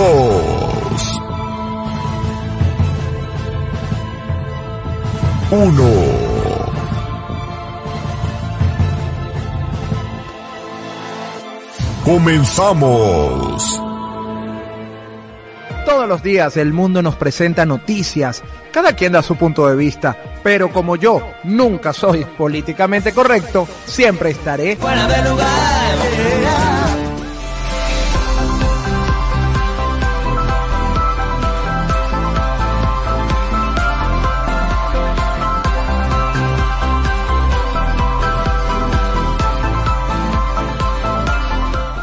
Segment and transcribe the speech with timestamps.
[0.00, 1.20] 2
[5.50, 5.84] 1
[12.02, 13.82] Comenzamos.
[15.84, 18.42] Todos los días el mundo nos presenta noticias,
[18.72, 24.30] cada quien da su punto de vista, pero como yo nunca soy políticamente correcto, siempre
[24.30, 26.79] estaré fuera de lugar.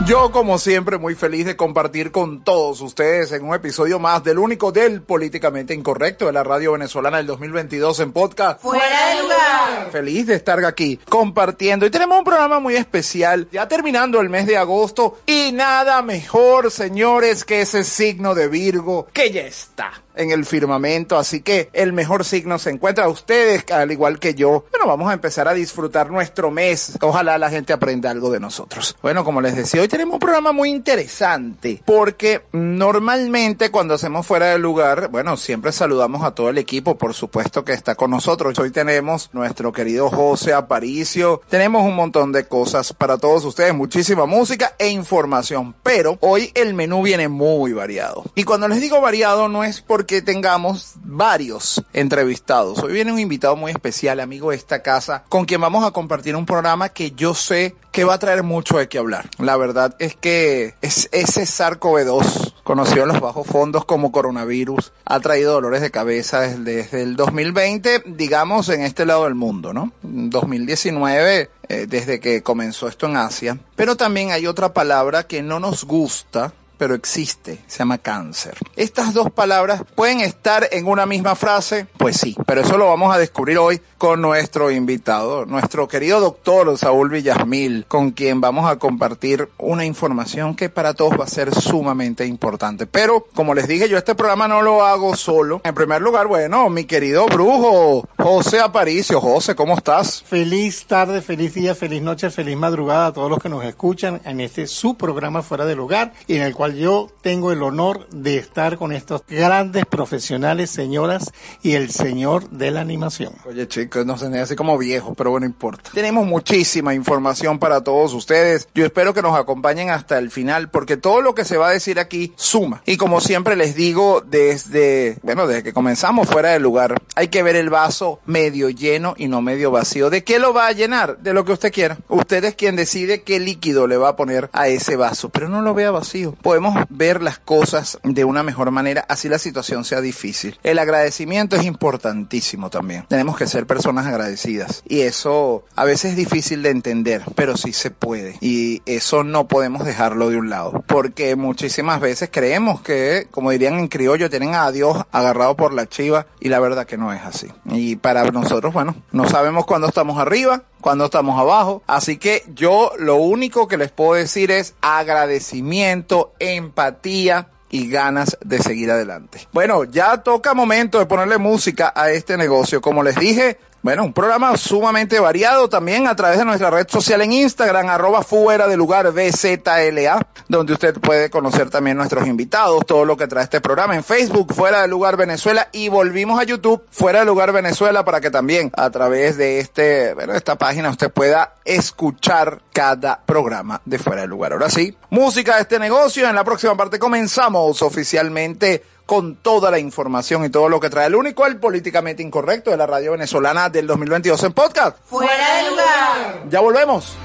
[0.07, 4.39] Yo, como siempre, muy feliz de compartir con todos ustedes en un episodio más del
[4.39, 8.61] único del políticamente incorrecto de la radio venezolana del 2022 en podcast.
[8.61, 9.91] ¡Fuera de lugar!
[9.91, 11.85] Feliz de estar aquí compartiendo.
[11.85, 15.19] Y tenemos un programa muy especial, ya terminando el mes de agosto.
[15.25, 21.17] Y nada mejor, señores, que ese signo de Virgo que ya está en el firmamento,
[21.17, 24.65] así que el mejor signo se encuentra a ustedes, al igual que yo.
[24.71, 26.97] Bueno, vamos a empezar a disfrutar nuestro mes.
[27.01, 28.95] Ojalá la gente aprenda algo de nosotros.
[29.01, 34.47] Bueno, como les decía, hoy tenemos un programa muy interesante, porque normalmente cuando hacemos fuera
[34.47, 38.57] del lugar, bueno, siempre saludamos a todo el equipo, por supuesto que está con nosotros.
[38.59, 44.25] Hoy tenemos nuestro querido José Aparicio, tenemos un montón de cosas para todos ustedes, muchísima
[44.25, 48.23] música e información, pero hoy el menú viene muy variado.
[48.35, 52.79] Y cuando les digo variado no es porque que tengamos varios entrevistados.
[52.79, 56.35] Hoy viene un invitado muy especial, amigo de esta casa, con quien vamos a compartir
[56.35, 59.29] un programa que yo sé que va a traer mucho de qué hablar.
[59.37, 65.19] La verdad es que es ese SARS-CoV-2, conocido en los bajos fondos como coronavirus, ha
[65.19, 69.91] traído dolores de cabeza desde, el 2020, digamos, en este lado del mundo, ¿no?
[70.03, 73.57] 2019 eh, desde que comenzó esto en Asia.
[73.75, 78.55] Pero también hay otra palabra que no nos gusta, pero existe, se llama cáncer.
[78.75, 83.13] Estas dos palabras pueden estar en una misma frase, pues sí, pero eso lo vamos
[83.13, 88.77] a descubrir hoy con nuestro invitado, nuestro querido doctor Saúl Villasmil, con quien vamos a
[88.77, 92.85] compartir una información que para todos va a ser sumamente importante.
[92.85, 95.61] Pero, como les dije, yo este programa no lo hago solo.
[95.63, 99.19] En primer lugar, bueno, mi querido brujo, José Aparicio.
[99.21, 100.23] José, ¿cómo estás?
[100.23, 104.41] Feliz tarde, feliz día, feliz noche, feliz madrugada a todos los que nos escuchan en
[104.41, 108.37] este su programa Fuera del Hogar y en el cual yo tengo el honor de
[108.37, 113.33] estar con estos grandes profesionales, señoras y el señor de la animación.
[113.45, 115.89] Oye, chicos, no se así como viejos, pero bueno, importa.
[115.93, 118.67] Tenemos muchísima información para todos ustedes.
[118.73, 121.71] Yo espero que nos acompañen hasta el final, porque todo lo que se va a
[121.71, 122.81] decir aquí suma.
[122.85, 127.43] Y como siempre les digo, desde, bueno, desde que comenzamos fuera del lugar, hay que
[127.43, 130.09] ver el vaso medio lleno y no medio vacío.
[130.09, 131.17] ¿De qué lo va a llenar?
[131.19, 131.97] De lo que usted quiera.
[132.09, 135.61] Usted es quien decide qué líquido le va a poner a ese vaso, pero no
[135.61, 136.35] lo vea vacío.
[136.57, 140.57] Podemos ver las cosas de una mejor manera, así la situación sea difícil.
[140.63, 143.05] El agradecimiento es importantísimo también.
[143.07, 144.81] Tenemos que ser personas agradecidas.
[144.87, 148.37] Y eso a veces es difícil de entender, pero sí se puede.
[148.41, 150.83] Y eso no podemos dejarlo de un lado.
[150.87, 155.85] Porque muchísimas veces creemos que, como dirían en criollo, tienen a Dios agarrado por la
[155.85, 157.49] chiva y la verdad que no es así.
[157.65, 161.83] Y para nosotros, bueno, no sabemos cuándo estamos arriba, cuando estamos abajo.
[161.87, 168.59] Así que yo lo único que les puedo decir es agradecimiento, empatía y ganas de
[168.59, 169.47] seguir adelante.
[169.51, 172.81] Bueno, ya toca momento de ponerle música a este negocio.
[172.81, 177.21] Como les dije, bueno, un programa sumamente variado también a través de nuestra red social
[177.21, 183.05] en Instagram, arroba fuera de lugar BZLA, donde usted puede conocer también nuestros invitados, todo
[183.05, 186.83] lo que trae este programa en Facebook, fuera de lugar Venezuela, y volvimos a YouTube,
[186.91, 191.11] fuera de lugar Venezuela, para que también a través de este, bueno, esta página usted
[191.11, 194.53] pueda escuchar cada programa de fuera de lugar.
[194.53, 196.27] Ahora sí, música de este negocio.
[196.27, 201.07] En la próxima parte comenzamos oficialmente con toda la información y todo lo que trae
[201.07, 204.97] el único, el políticamente incorrecto de la radio venezolana del 2022 en podcast.
[205.05, 206.43] Fuera de lugar.
[206.49, 207.17] Ya volvemos.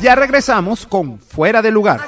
[0.00, 2.00] Ya regresamos con Fuera de lugar.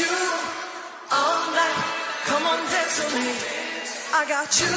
[0.00, 0.16] you
[1.10, 1.78] all night.
[2.26, 3.30] Come on, dance with me.
[4.14, 4.74] I got you,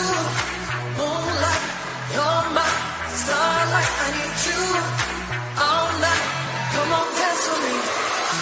[0.98, 1.66] moonlight.
[2.14, 2.70] You're my
[3.22, 3.92] starlight.
[4.06, 4.62] I need you
[5.66, 6.26] all night.
[6.74, 7.76] Come on, dance with me.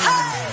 [0.06, 0.49] Hey.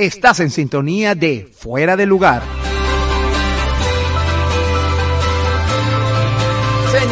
[0.00, 2.59] Estás en sintonía de Fuera de lugar.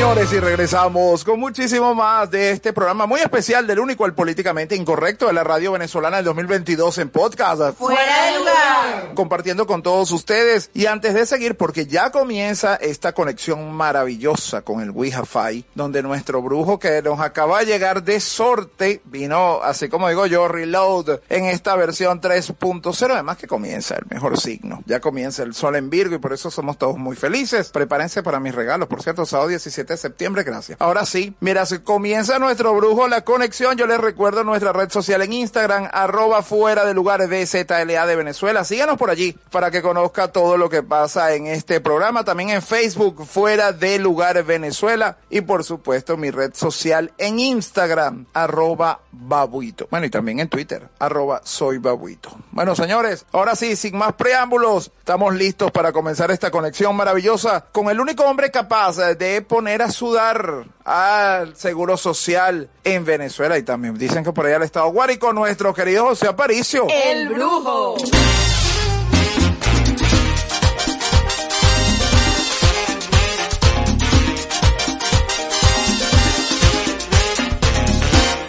[0.08, 4.74] señores, y regresamos con muchísimo más de este programa muy especial del único al políticamente
[4.74, 7.76] incorrecto de la radio venezolana del 2022 en podcast.
[7.76, 9.14] Fuera de lugar.
[9.14, 10.70] Compartiendo con todos ustedes.
[10.72, 16.40] Y antes de seguir, porque ya comienza esta conexión maravillosa con el Wi-Fi, donde nuestro
[16.40, 21.44] brujo que nos acaba de llegar de sorte vino, así como digo yo, reload en
[21.44, 23.10] esta versión 3.0.
[23.12, 24.82] Además que comienza el mejor signo.
[24.86, 27.68] Ya comienza el sol en Virgo y por eso somos todos muy felices.
[27.68, 28.88] Prepárense para mis regalos.
[28.88, 30.80] Por cierto, sábado 17 septiembre, gracias.
[30.80, 33.76] Ahora sí, mira, se comienza nuestro brujo la conexión.
[33.76, 38.64] Yo les recuerdo nuestra red social en Instagram, arroba fuera de lugares BZLA de Venezuela.
[38.64, 42.24] Síganos por allí para que conozca todo lo que pasa en este programa.
[42.24, 45.18] También en Facebook, fuera de lugares Venezuela.
[45.30, 49.88] Y por supuesto, mi red social en Instagram, arroba babuito.
[49.90, 52.30] Bueno, y también en Twitter, arroba soy babuito.
[52.52, 57.88] Bueno, señores, ahora sí, sin más preámbulos, estamos listos para comenzar esta conexión maravillosa con
[57.88, 63.96] el único hombre capaz de poner a sudar al Seguro Social en Venezuela y también
[63.96, 66.86] dicen que por allá el Estado Guárico, nuestro querido José Aparicio.
[66.88, 67.96] El brujo.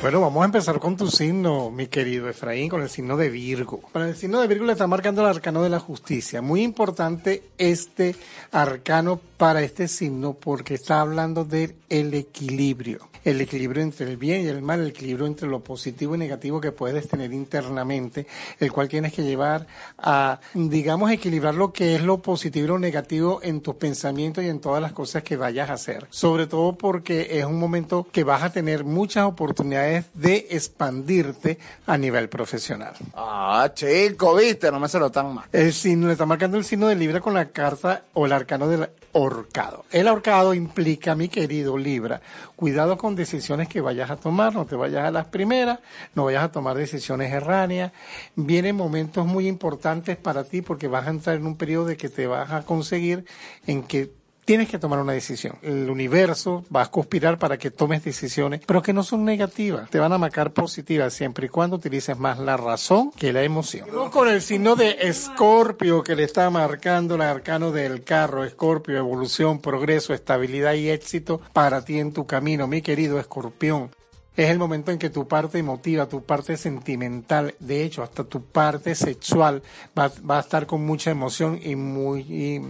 [0.09, 3.79] Bueno, vamos a empezar con tu signo, mi querido Efraín, con el signo de Virgo.
[3.91, 6.41] Para el signo de Virgo le está marcando el arcano de la justicia.
[6.41, 8.15] Muy importante este
[8.51, 13.07] arcano para este signo porque está hablando del el equilibrio.
[13.23, 16.61] El equilibrio entre el bien y el mal, el equilibrio entre lo positivo y negativo
[16.61, 18.27] que puedes tener internamente,
[18.59, 22.79] el cual tienes que llevar a, digamos, equilibrar lo que es lo positivo y lo
[22.79, 26.07] negativo en tus pensamientos y en todas las cosas que vayas a hacer.
[26.09, 31.98] Sobre todo porque es un momento que vas a tener muchas oportunidades de expandirte a
[31.98, 32.94] nivel profesional.
[33.15, 35.46] Ah, chico, viste, no me se lo tan mal.
[35.51, 38.68] El signo, le está marcando el signo de Libra con la carta o el arcano
[38.68, 39.86] del ahorcado.
[39.91, 42.22] El ahorcado implica, mi querido Libra,
[42.56, 45.79] cuidado con decisiones que vayas a tomar, no te vayas a las primeras,
[46.15, 47.91] no vayas a tomar decisiones erráneas.
[48.36, 52.10] Vienen momentos muy importantes para ti porque vas a entrar en un periodo de que
[52.10, 53.25] te vas a conseguir
[53.65, 54.18] en que
[54.50, 55.60] tienes que tomar una decisión.
[55.62, 60.00] El universo va a conspirar para que tomes decisiones, pero que no son negativas, te
[60.00, 63.88] van a marcar positivas siempre y cuando utilices más la razón que la emoción.
[63.94, 68.44] Vamos con el signo de Escorpio que le está marcando el arcano del carro.
[68.44, 73.91] Escorpio, evolución, progreso, estabilidad y éxito para ti en tu camino, mi querido escorpión.
[74.39, 78.41] Es el momento en que tu parte emotiva, tu parte sentimental, de hecho, hasta tu
[78.41, 79.62] parte sexual
[80.00, 82.24] va, va a estar con mucha emoción y muy,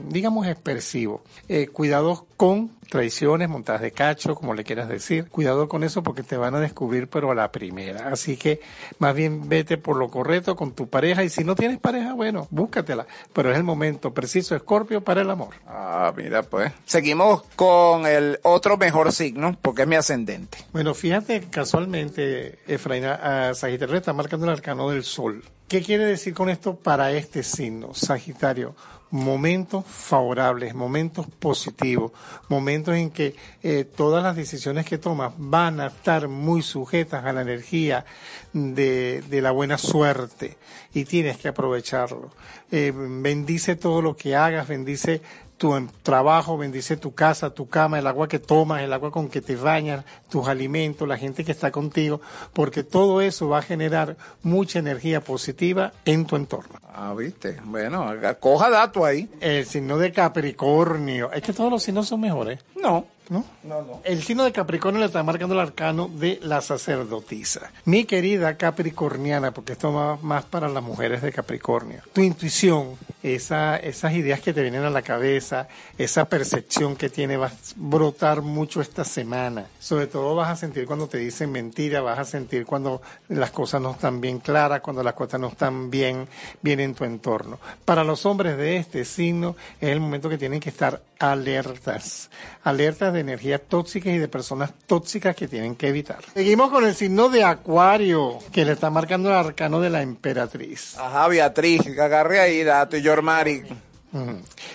[0.07, 1.21] digamos, expresivo.
[1.47, 5.29] Eh, cuidados con traiciones, montadas de cacho, como le quieras decir.
[5.29, 8.09] Cuidado con eso porque te van a descubrir, pero a la primera.
[8.09, 8.59] Así que
[8.97, 12.47] más bien vete por lo correcto con tu pareja y si no tienes pareja, bueno,
[12.49, 13.05] búscatela.
[13.33, 15.55] Pero es el momento preciso, Escorpio, para el amor.
[15.67, 16.71] Ah, mira, pues.
[16.85, 20.57] Seguimos con el otro mejor signo, porque es mi ascendente.
[20.73, 25.43] Bueno, fíjate, casualmente, Efraín, a Sagitario está marcando el arcano del sol.
[25.69, 28.75] ¿Qué quiere decir con esto para este signo, Sagitario?
[29.11, 32.11] Momentos favorables, momentos positivos,
[32.47, 37.33] momentos en que eh, todas las decisiones que tomas van a estar muy sujetas a
[37.33, 38.03] la energía
[38.51, 40.57] de, la buena suerte
[40.95, 42.31] y tienes que aprovecharlo.
[42.71, 45.21] Eh, bendice todo lo que hagas, bendice
[45.59, 49.41] tu trabajo, bendice tu casa, tu cama, el agua que tomas, el agua con que
[49.41, 52.21] te bañas, tus alimentos, la gente que está contigo,
[52.53, 56.79] porque todo eso va a generar mucha energía positiva en tu entorno.
[56.91, 57.59] Ah, viste.
[57.65, 58.07] Bueno,
[58.39, 59.29] coja dato ahí.
[59.41, 63.05] El signo de Capricornio, es que todos los signos son mejores, No.
[63.29, 63.45] ¿No?
[63.63, 64.01] No, no.
[64.03, 67.71] El signo de Capricornio le está marcando el arcano de la sacerdotisa.
[67.85, 72.01] Mi querida Capricorniana, porque esto va más para las mujeres de Capricornio.
[72.13, 75.67] Tu intuición, esa, esas ideas que te vienen a la cabeza,
[75.97, 79.67] esa percepción que tiene, va a brotar mucho esta semana.
[79.79, 83.81] Sobre todo vas a sentir cuando te dicen mentira, vas a sentir cuando las cosas
[83.81, 86.27] no están bien claras, cuando las cosas no están bien,
[86.61, 87.59] bien en tu entorno.
[87.85, 92.29] Para los hombres de este signo es el momento que tienen que estar alertas,
[92.63, 96.19] alertas de energías tóxicas y de personas tóxicas que tienen que evitar.
[96.33, 100.97] Seguimos con el signo de Acuario, que le está marcando el arcano de la emperatriz.
[100.97, 103.63] Ajá, Beatriz, que agarre ahí, dato, y Yormari.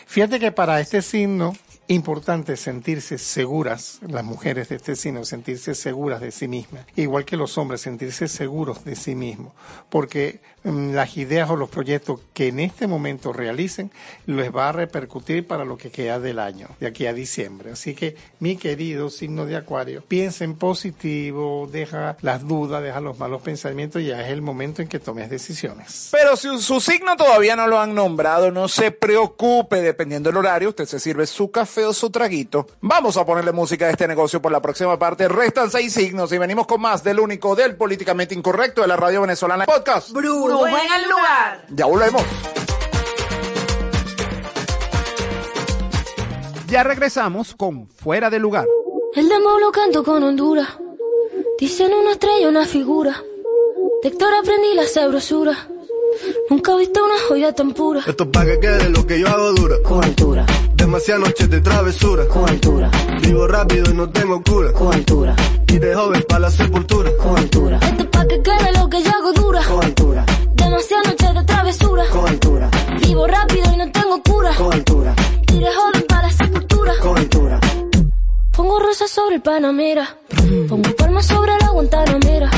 [0.06, 1.54] Fíjate que para este signo,
[1.88, 7.36] importante sentirse seguras, las mujeres de este signo, sentirse seguras de sí mismas, igual que
[7.36, 9.52] los hombres, sentirse seguros de sí mismos,
[9.90, 13.90] porque las ideas o los proyectos que en este momento realicen
[14.26, 17.72] les va a repercutir para lo que queda del año, de aquí a diciembre.
[17.72, 23.18] Así que, mi querido signo de Acuario, piensa en positivo, deja las dudas, deja los
[23.18, 26.08] malos pensamientos y ya es el momento en que tomes decisiones.
[26.12, 30.70] Pero si su signo todavía no lo han nombrado, no se preocupe, dependiendo del horario,
[30.70, 32.66] usted se sirve su café o su traguito.
[32.80, 35.28] Vamos a ponerle música a este negocio por la próxima parte.
[35.28, 39.20] Restan seis signos y venimos con más del único, del políticamente incorrecto de la radio
[39.20, 40.10] venezolana podcast.
[40.62, 41.64] En el lugar.
[41.70, 42.22] Ya volvemos.
[46.68, 48.66] Ya regresamos con Fuera de Lugar.
[49.14, 50.68] El demo lo canto con Honduras.
[51.58, 53.16] Dicen una estrella, una figura.
[54.02, 55.56] De Héctor aprendí la sabrosura.
[56.50, 58.02] Nunca he visto una joya tan pura.
[58.06, 59.76] Esto es pa' que quede lo que yo hago dura.
[59.84, 62.26] Con altura, Demasiadas noches de travesura.
[62.28, 62.90] con altura,
[63.22, 64.72] Vivo rápido y no tengo cura.
[64.72, 65.34] con altura,
[65.68, 67.10] Y de joven pa' la sepultura.
[67.16, 67.78] con altura.
[67.82, 69.60] Esto es pa' que quede lo que yo hago dura.
[69.66, 70.03] Con altura,
[78.94, 80.18] Pongo rosas sobre el Panamera.
[80.68, 82.48] Pongo palmas sobre la Guantanamera.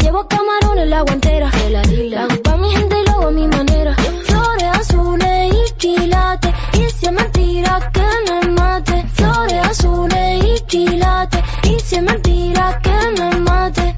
[0.00, 1.50] Llevo camarones la guantera.
[1.70, 3.96] La hago pa' mi gente y lo hago a mi manera.
[4.26, 6.54] Flores azules y quilates.
[6.74, 9.04] Y si es mentira que me mate.
[9.14, 11.42] Flores azules y quilates.
[11.64, 13.96] Y si es mentira que me mate.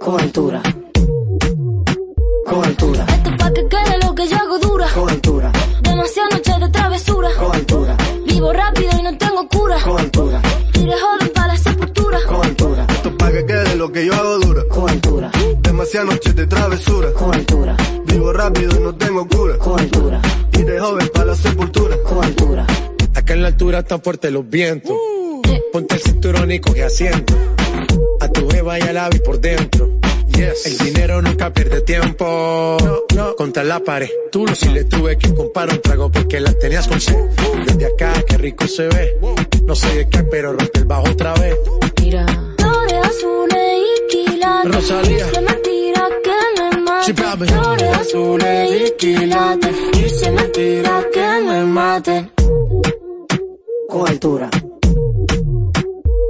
[0.00, 0.62] Con altura.
[2.46, 3.06] Con altura,
[9.82, 12.18] Y no con altura, Tire joven para la sepultura.
[12.28, 12.86] con altura.
[12.88, 14.62] Esto es pa' que quede lo que yo hago dura.
[14.70, 17.12] Con altura, Demasiadas noches de travesura.
[17.12, 19.58] con altura, Vivo rápido y no tengo cura.
[19.58, 20.20] con altura,
[20.52, 21.96] Y de joven para la sepultura.
[22.08, 22.66] con altura.
[23.14, 24.96] Acá en la altura están fuertes los vientos.
[25.72, 27.34] Ponte el cinturón y coge asiento.
[28.20, 29.88] A tu jeva y al ave por dentro.
[30.28, 30.66] Yes.
[30.66, 32.76] El dinero nunca pierde tiempo.
[33.36, 34.08] Contra la pared.
[34.30, 37.16] Tú no si le tuve que comprar un trago porque la tenías con sed.
[37.66, 39.16] Desde acá, qué rico se ve.
[39.66, 41.56] No sé de qué, pero rompe el bajo otra vez.
[42.00, 42.26] Mira,
[42.58, 44.74] flores azules y quilates.
[44.74, 45.26] Rosalía.
[45.26, 47.14] Y se me tira que me mate.
[47.46, 49.76] Flores azules y quilates.
[49.98, 52.30] Y se me tira que me mate.
[53.88, 54.50] Con altura.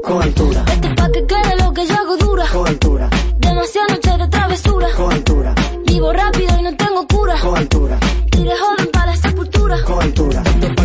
[0.05, 0.65] Con altura.
[0.69, 2.45] Este pa' que quede lo que yo hago dura.
[2.53, 3.11] Con altura.
[3.39, 4.89] Demasiadas noches de travesura.
[4.97, 5.55] Con altura.
[5.87, 7.41] Vivo rápido y no tengo cura.
[7.41, 7.99] Con altura.
[8.31, 9.85] De joven para la sepultura.
[9.85, 10.43] Con altura.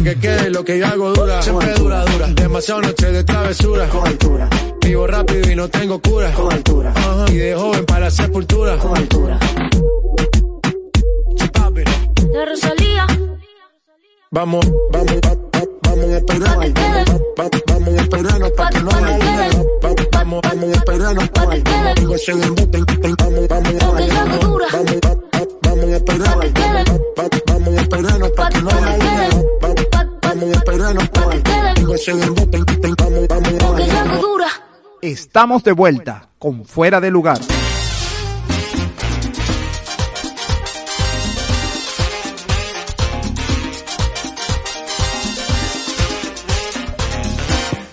[0.07, 1.41] Que quede lo que yo hago dura.
[1.41, 2.27] Siempre dura, dura.
[2.27, 3.89] Demasiado noche de travesura.
[3.89, 4.49] Con altura.
[4.79, 6.31] Vivo rápido y no tengo cura.
[6.31, 6.93] Con altura.
[6.95, 7.25] Ajá.
[7.27, 8.77] Y de joven para la sepultura.
[8.77, 9.37] Con altura.
[12.31, 13.05] De Rosalía.
[14.31, 16.57] Vamos, vamos, va- va- vamos a esperar.
[17.67, 19.49] Vamos a esperarnos pa' que no haya
[19.81, 22.05] Vamos, vamos a esperarnos Pa' que el- el-
[23.17, 25.99] Vamos, vamos, vamos, va- va- vamos a
[27.47, 29.29] Vamos a esperarnos pa' Pa' que no haya
[30.37, 30.63] Vamos
[33.27, 34.45] Vamos, vamos.
[35.01, 37.39] Estamos de vuelta con Fuera de Lugar.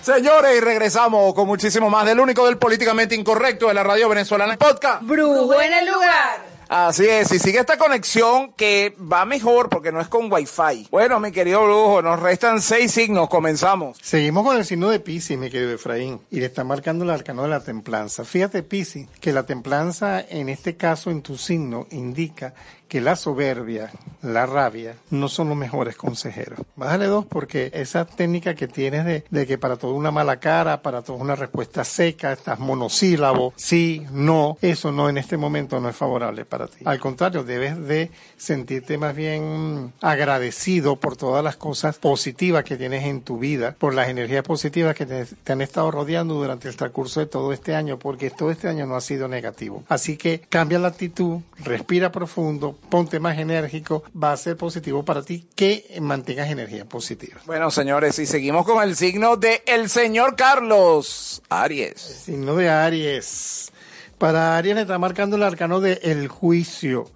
[0.03, 4.55] Señores, y regresamos con muchísimo más del único del políticamente incorrecto de la radio venezolana
[4.55, 5.01] podcast.
[5.01, 6.54] Brujo en el lugar.
[6.67, 10.87] Así es, y sigue esta conexión que va mejor porque no es con wifi.
[10.89, 13.97] Bueno, mi querido Brujo, nos restan seis signos, comenzamos.
[14.01, 17.43] Seguimos con el signo de Pisces, mi querido Efraín, y le está marcando el arcano
[17.43, 18.25] de la templanza.
[18.25, 22.53] Fíjate, Pisces, que la templanza, en este caso, en tu signo, indica
[22.87, 26.59] que la soberbia, la rabia, no son los mejores consejeros.
[26.75, 30.81] Bájale dos porque esa técnica que tienes de, de que para todo una mala cara,
[30.81, 35.89] para todo una respuesta seca, estás monosílabo, sí, no, eso no en este momento no
[35.89, 36.79] es favorable para ti.
[36.85, 43.05] Al contrario, debes de sentirte más bien agradecido por todas las cosas positivas que tienes
[43.05, 46.75] en tu vida, por las energías positivas que te, te han estado rodeando durante el
[46.75, 49.83] transcurso de todo este año, porque todo este año no ha sido negativo.
[49.87, 55.23] Así que cambia la actitud, respira profundo, ponte más enérgico, va a ser positivo para
[55.23, 57.41] ti que mantengas energía positiva.
[57.45, 61.99] Bueno, señores, y seguimos con el signo de el señor Carlos Aries.
[61.99, 63.71] Signo de Aries.
[64.17, 67.09] Para Aries le está marcando el arcano de el juicio.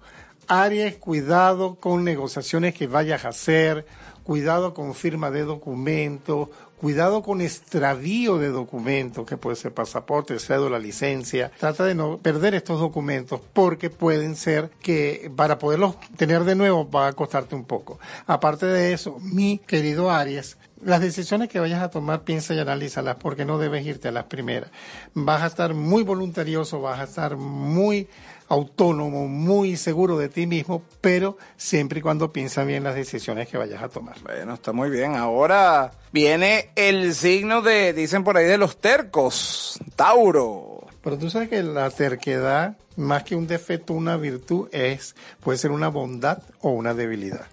[0.48, 3.86] Aries, cuidado con negociaciones que vayas a hacer,
[4.24, 6.48] cuidado con firma de documentos,
[6.80, 11.52] cuidado con extravío de documentos, que puede ser pasaporte, cédula, licencia.
[11.58, 16.90] Trata de no perder estos documentos porque pueden ser que para poderlos tener de nuevo
[16.90, 17.98] va a costarte un poco.
[18.26, 23.16] Aparte de eso, mi querido Aries, las decisiones que vayas a tomar, piensa y analízalas
[23.16, 24.70] porque no debes irte a las primeras.
[25.12, 28.08] Vas a estar muy voluntarioso, vas a estar muy
[28.50, 33.56] autónomo, muy seguro de ti mismo, pero siempre y cuando piensa bien las decisiones que
[33.56, 34.20] vayas a tomar.
[34.22, 35.14] Bueno, está muy bien.
[35.14, 39.78] Ahora viene el signo de, dicen por ahí, de los tercos.
[39.94, 40.86] Tauro.
[41.02, 45.70] Pero tú sabes que la terquedad, más que un defecto, una virtud, es, puede ser
[45.70, 47.46] una bondad o una debilidad.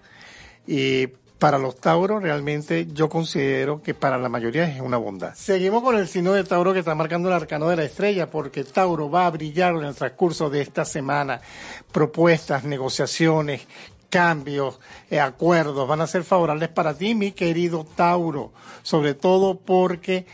[0.66, 1.06] Y
[1.38, 5.34] para los Tauros realmente yo considero que para la mayoría es una bondad.
[5.34, 8.64] Seguimos con el signo de Tauro que está marcando el arcano de la estrella porque
[8.64, 11.40] Tauro va a brillar en el transcurso de esta semana.
[11.92, 13.66] Propuestas, negociaciones,
[14.10, 20.16] cambios, eh, acuerdos van a ser favorables para ti, mi querido Tauro, sobre todo porque
[20.16, 20.24] eh,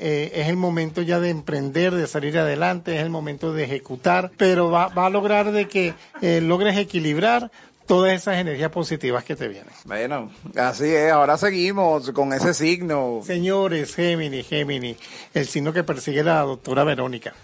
[0.00, 4.32] eh, es el momento ya de emprender, de salir adelante, es el momento de ejecutar,
[4.36, 7.50] pero va, va a lograr de que eh, logres equilibrar
[7.86, 9.72] todas esas energías positivas que te vienen.
[9.84, 11.12] Bueno, así es.
[11.12, 13.20] Ahora seguimos con ese signo.
[13.24, 14.96] Señores, Géminis, Géminis,
[15.32, 17.34] el signo que persigue la doctora Verónica.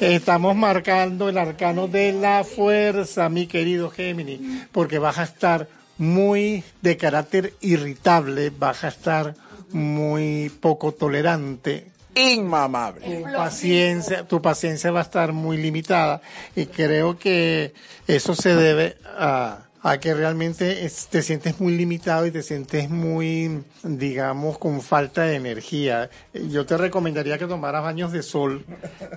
[0.00, 4.40] Estamos marcando el arcano de la fuerza, mi querido Géminis,
[4.72, 9.34] porque vas a estar muy de carácter irritable, vas a estar
[9.72, 13.06] muy poco tolerante, Inmamable.
[13.06, 16.20] tu paciencia, tu paciencia va a estar muy limitada
[16.56, 17.74] y creo que
[18.06, 22.90] eso se debe a, a que realmente es- te sientes muy limitado y te sientes
[22.90, 26.10] muy, digamos, con falta de energía.
[26.34, 28.64] Yo te recomendaría que tomaras baños de sol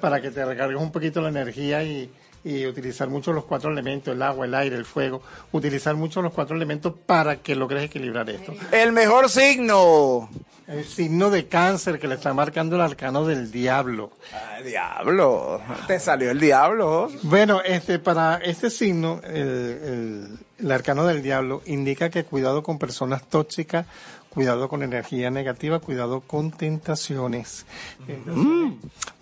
[0.02, 2.12] para que te recargues un poquito la energía y,
[2.44, 6.34] y utilizar mucho los cuatro elementos, el agua, el aire, el fuego, utilizar mucho los
[6.34, 8.54] cuatro elementos para que logres equilibrar esto.
[8.72, 10.30] El mejor signo.
[10.68, 14.12] El signo de cáncer que le está marcando el arcano del diablo.
[14.56, 15.60] Ay, diablo.
[15.86, 17.10] Te salió el diablo.
[17.24, 22.78] Bueno, este, para este signo, el, el- el arcano del diablo indica que cuidado con
[22.78, 23.88] personas tóxicas,
[24.34, 27.66] cuidado con energía negativa, cuidado con tentaciones.
[28.08, 28.74] Entonces,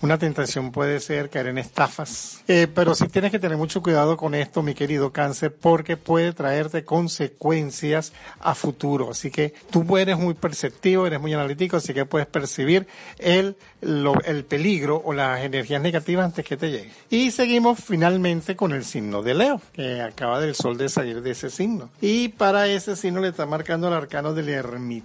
[0.01, 2.41] Una tentación puede ser caer en estafas.
[2.47, 6.31] Eh, pero sí tienes que tener mucho cuidado con esto, mi querido cáncer, porque puede
[6.31, 9.11] traerte consecuencias a futuro.
[9.11, 14.21] Así que tú eres muy perceptivo, eres muy analítico, así que puedes percibir el, lo-
[14.23, 16.91] el peligro o las energías negativas antes que te lleguen.
[17.09, 21.31] Y seguimos finalmente con el signo de Leo, que acaba del sol de salir de
[21.31, 21.89] ese signo.
[21.99, 24.98] Y para ese signo le está marcando el arcano del ermitaño.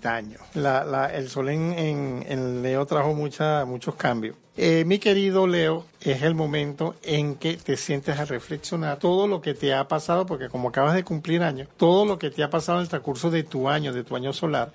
[0.55, 2.25] La, la- el sol en, en,
[2.63, 4.37] Leo trajo mucha, muchos cambios.
[4.57, 9.41] Eh, mi querido Leo, es el momento en que te sientes a reflexionar todo lo
[9.41, 12.51] que te ha pasado, porque como acabas de cumplir años, todo lo que te ha
[12.51, 14.71] pasado en el transcurso de tu año, de tu año solar,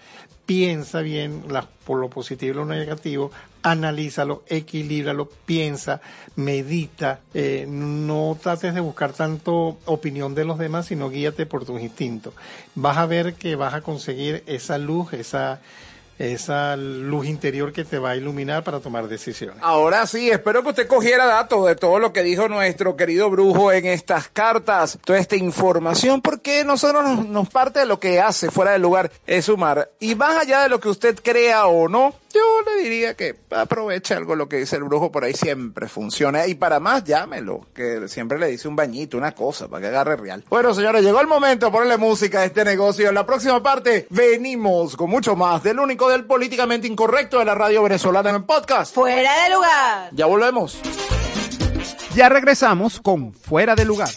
[0.46, 1.44] piensa bien
[1.86, 6.02] por lo positivo y lo negativo, analízalo, equilíbralo, piensa,
[6.36, 11.80] medita, eh, no trates de buscar tanto opinión de los demás, sino guíate por tus
[11.80, 12.34] instintos.
[12.76, 15.62] Vas a ver que vas a conseguir esa luz, esa,
[16.20, 19.58] esa luz interior que te va a iluminar para tomar decisiones.
[19.62, 23.72] Ahora sí, espero que usted cogiera datos de todo lo que dijo nuestro querido brujo
[23.72, 28.74] en estas cartas, toda esta información, porque nosotros nos, parte de lo que hace fuera
[28.74, 29.90] del lugar es sumar.
[30.00, 34.14] Y más allá de lo que usted crea o no, yo le diría que aproveche
[34.14, 36.46] algo lo que dice el brujo por ahí siempre funciona.
[36.48, 40.16] Y para más, llámelo, que siempre le dice un bañito, una cosa, para que agarre
[40.16, 40.44] real.
[40.50, 43.10] Bueno, señores, llegó el momento de ponerle música a este negocio.
[43.10, 47.56] En la próxima parte venimos con mucho más del único del políticamente incorrecto de la
[47.56, 48.94] radio venezolana en el podcast.
[48.94, 50.10] Fuera de lugar.
[50.14, 50.80] Ya volvemos.
[52.16, 54.10] Ya regresamos con Fuera de Lugar.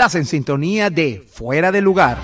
[0.00, 2.16] Estás en sintonía de Fuera de Lugar.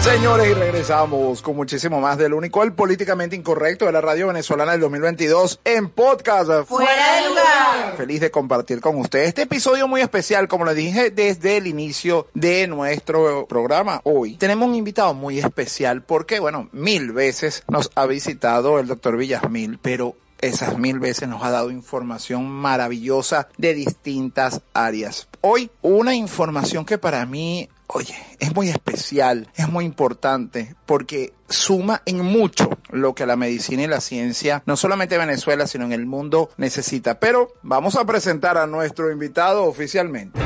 [0.00, 4.70] Señores, y regresamos con muchísimo más del único, el políticamente incorrecto de la radio venezolana
[4.70, 6.48] del 2022 en podcast.
[6.64, 7.96] Fuera de lugar.
[7.96, 12.28] Feliz de compartir con ustedes este episodio muy especial, como les dije desde el inicio
[12.32, 14.36] de nuestro programa hoy.
[14.36, 19.80] Tenemos un invitado muy especial porque, bueno, mil veces nos ha visitado el doctor Villasmil,
[19.82, 25.28] pero esas mil veces nos ha dado información maravillosa de distintas áreas.
[25.40, 32.02] Hoy, una información que para mí, oye, es muy especial, es muy importante, porque suma
[32.06, 35.92] en mucho lo que la medicina y la ciencia, no solamente en Venezuela, sino en
[35.92, 37.20] el mundo necesita.
[37.20, 40.40] Pero vamos a presentar a nuestro invitado oficialmente.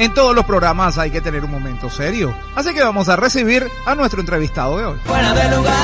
[0.00, 3.66] En todos los programas hay que tener un momento serio, así que vamos a recibir
[3.84, 4.98] a nuestro entrevistado de hoy.
[5.04, 5.78] Fuera de lugar.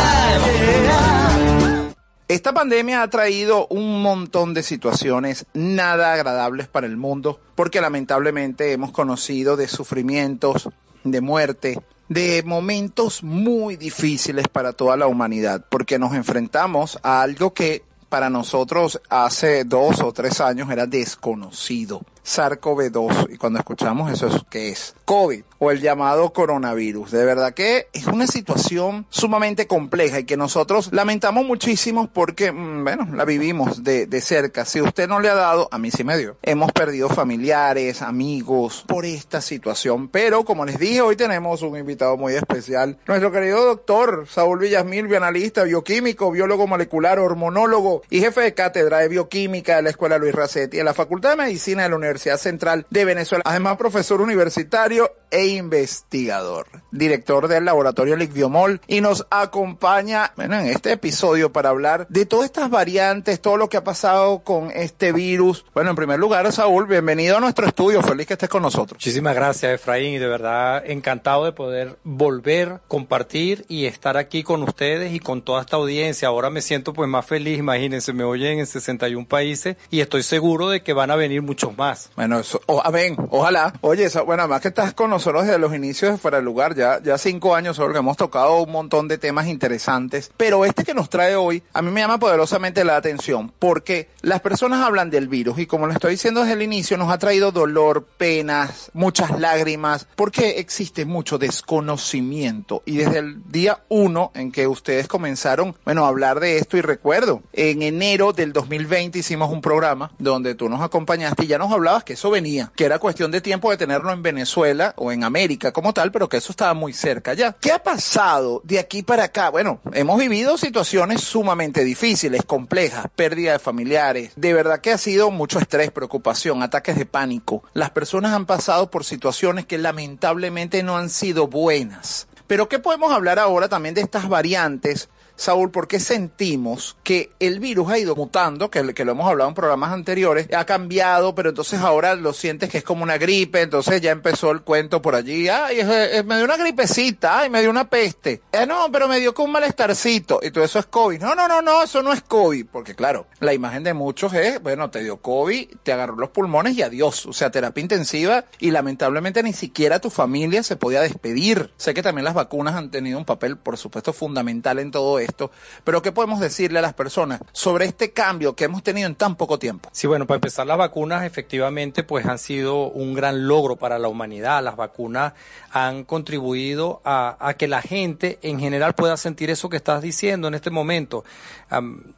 [2.28, 8.70] Esta pandemia ha traído un montón de situaciones nada agradables para el mundo, porque lamentablemente
[8.70, 10.68] hemos conocido de sufrimientos,
[11.02, 17.52] de muerte, de momentos muy difíciles para toda la humanidad, porque nos enfrentamos a algo
[17.52, 22.02] que para nosotros hace dos o tres años era desconocido.
[22.24, 23.34] SARS-CoV-2.
[23.34, 24.94] Y cuando escuchamos eso, ¿qué es?
[25.04, 27.10] COVID o el llamado coronavirus.
[27.10, 32.84] De verdad que es una situación sumamente compleja y que nosotros lamentamos muchísimo porque, mm,
[32.84, 34.64] bueno, la vivimos de, de cerca.
[34.64, 36.36] Si usted no le ha dado, a mí sí me dio.
[36.42, 40.08] Hemos perdido familiares, amigos por esta situación.
[40.08, 42.98] Pero como les dije, hoy tenemos un invitado muy especial.
[43.06, 49.08] Nuestro querido doctor Saúl Villasmil, bioanalista, bioquímico, biólogo molecular, hormonólogo y jefe de cátedra de
[49.08, 52.86] bioquímica de la Escuela Luis Racetti en la Facultad de Medicina de la Universidad Central
[52.90, 53.42] de Venezuela.
[53.46, 54.93] Además, profesor universitario
[55.34, 62.06] e investigador, director del laboratorio Licbiomol y nos acompaña bueno, en este episodio para hablar
[62.08, 65.64] de todas estas variantes, todo lo que ha pasado con este virus.
[65.74, 68.98] Bueno, en primer lugar, Saúl, bienvenido a nuestro estudio, feliz que estés con nosotros.
[68.98, 74.62] Muchísimas gracias, Efraín, y de verdad encantado de poder volver, compartir y estar aquí con
[74.62, 76.28] ustedes y con toda esta audiencia.
[76.28, 80.68] Ahora me siento pues más feliz, imagínense, me oyen en 61 países y estoy seguro
[80.68, 82.10] de que van a venir muchos más.
[82.14, 83.72] Bueno, eso, o, amén, ojalá.
[83.80, 86.74] Oye, eso, bueno, además que estás con nosotros desde los inicios de Fuera del Lugar,
[86.74, 90.84] ya, ya cinco años solo que hemos tocado un montón de temas interesantes, pero este
[90.84, 95.10] que nos trae hoy, a mí me llama poderosamente la atención, porque las personas hablan
[95.10, 98.90] del virus y como lo estoy diciendo desde el inicio, nos ha traído dolor, penas,
[98.92, 102.82] muchas lágrimas, porque existe mucho desconocimiento.
[102.84, 106.80] Y desde el día uno en que ustedes comenzaron, bueno, a hablar de esto y
[106.80, 111.72] recuerdo, en enero del 2020 hicimos un programa donde tú nos acompañaste y ya nos
[111.72, 115.24] hablabas que eso venía, que era cuestión de tiempo de tenerlo en Venezuela o en
[115.24, 117.52] América como tal, pero que eso estaba muy cerca ya.
[117.52, 119.50] ¿Qué ha pasado de aquí para acá?
[119.50, 125.30] Bueno, hemos vivido situaciones sumamente difíciles, complejas, pérdida de familiares, de verdad que ha sido
[125.30, 127.62] mucho estrés, preocupación, ataques de pánico.
[127.72, 132.26] Las personas han pasado por situaciones que lamentablemente no han sido buenas.
[132.46, 137.58] Pero ¿qué podemos hablar ahora también de estas variantes Saúl, ¿por qué sentimos que el
[137.58, 141.80] virus ha ido mutando, que, lo hemos hablado en programas anteriores, ha cambiado, pero entonces
[141.80, 145.48] ahora lo sientes que es como una gripe, entonces ya empezó el cuento por allí,
[145.48, 145.78] ay,
[146.24, 149.46] me dio una gripecita, ay, me dio una peste, eh, no, pero me dio con
[149.46, 152.66] un malestarcito, y todo eso es COVID, no, no, no, no, eso no es COVID,
[152.70, 156.76] porque claro, la imagen de muchos es, bueno, te dio COVID, te agarró los pulmones
[156.76, 161.72] y adiós, o sea, terapia intensiva, y lamentablemente ni siquiera tu familia se podía despedir.
[161.76, 165.23] Sé que también las vacunas han tenido un papel, por supuesto, fundamental en todo esto
[165.24, 165.50] esto,
[165.84, 169.36] pero ¿qué podemos decirle a las personas sobre este cambio que hemos tenido en tan
[169.36, 169.88] poco tiempo?
[169.92, 174.08] Sí, bueno, para empezar, las vacunas efectivamente pues han sido un gran logro para la
[174.08, 174.62] humanidad.
[174.62, 175.32] Las vacunas
[175.70, 180.54] han contribuido a, que la gente en general pueda sentir eso que estás diciendo en
[180.54, 181.24] este momento,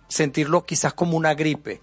[0.09, 1.81] sentirlo quizás como una gripe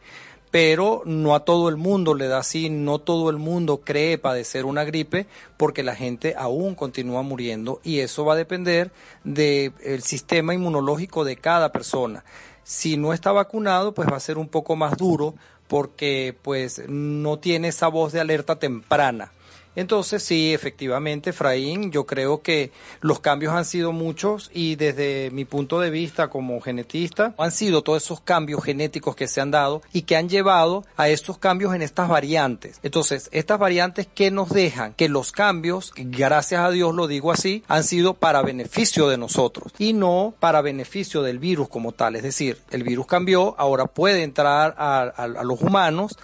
[0.54, 4.66] pero no a todo el mundo le da así, no todo el mundo cree padecer
[4.66, 5.26] una gripe
[5.58, 8.92] porque la gente aún continúa muriendo y eso va a depender
[9.24, 12.24] del sistema inmunológico de cada persona.
[12.64, 15.34] Si no está vacunado, pues va a ser un poco más duro
[15.68, 19.32] porque pues no tiene esa voz de alerta temprana.
[19.76, 25.46] Entonces, sí, efectivamente, Efraín, yo creo que los cambios han sido muchos y desde mi
[25.46, 29.82] punto de vista como genetista, han sido todos esos cambios genéticos que se han dado
[29.92, 32.80] y que han llevado a estos cambios en estas variantes.
[32.84, 37.64] Entonces, estas variantes que nos dejan que los cambios, gracias a Dios lo digo así,
[37.68, 42.16] han sido para beneficio de nosotros y no para beneficio del virus como tal.
[42.16, 46.18] Es decir, el virus cambió, ahora puede entrar a los humanos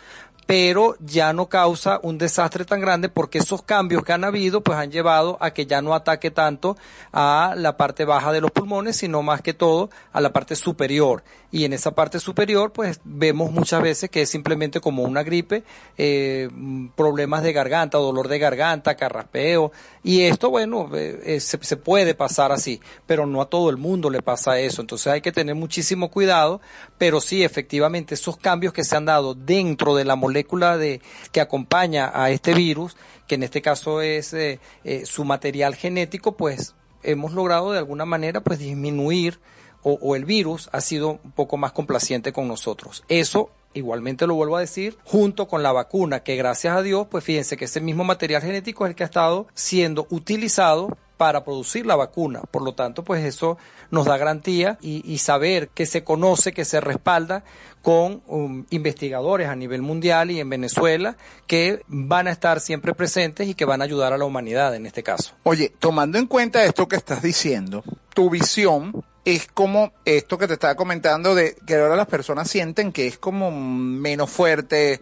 [0.49, 4.79] pero ya no causa un desastre tan grande porque esos cambios que han habido pues
[4.79, 6.75] han llevado a que ya no ataque tanto
[7.13, 11.23] a la parte baja de los pulmones, sino más que todo a la parte superior.
[11.51, 15.63] Y en esa parte superior pues vemos muchas veces que es simplemente como una gripe,
[15.99, 16.49] eh,
[16.95, 19.71] problemas de garganta, dolor de garganta, carraspeo.
[20.01, 24.09] Y esto, bueno, eh, se, se puede pasar así, pero no a todo el mundo
[24.09, 24.81] le pasa eso.
[24.81, 26.59] Entonces hay que tener muchísimo cuidado,
[26.97, 31.41] pero sí, efectivamente, esos cambios que se han dado dentro de la molécula de, que
[31.41, 32.95] acompaña a este virus,
[33.27, 38.05] que en este caso es eh, eh, su material genético, pues hemos logrado de alguna
[38.05, 39.39] manera pues disminuir
[39.83, 43.03] o, o el virus ha sido un poco más complaciente con nosotros.
[43.07, 47.23] Eso Igualmente lo vuelvo a decir, junto con la vacuna, que gracias a Dios, pues
[47.23, 51.85] fíjense que ese mismo material genético es el que ha estado siendo utilizado para producir
[51.85, 52.43] la vacuna.
[52.49, 53.57] Por lo tanto, pues eso
[53.91, 57.43] nos da garantía y, y saber que se conoce, que se respalda
[57.81, 63.49] con um, investigadores a nivel mundial y en Venezuela que van a estar siempre presentes
[63.49, 65.33] y que van a ayudar a la humanidad en este caso.
[65.43, 70.53] Oye, tomando en cuenta esto que estás diciendo, tu visión es como esto que te
[70.53, 75.01] estaba comentando de que ahora las personas sienten que es como menos fuerte,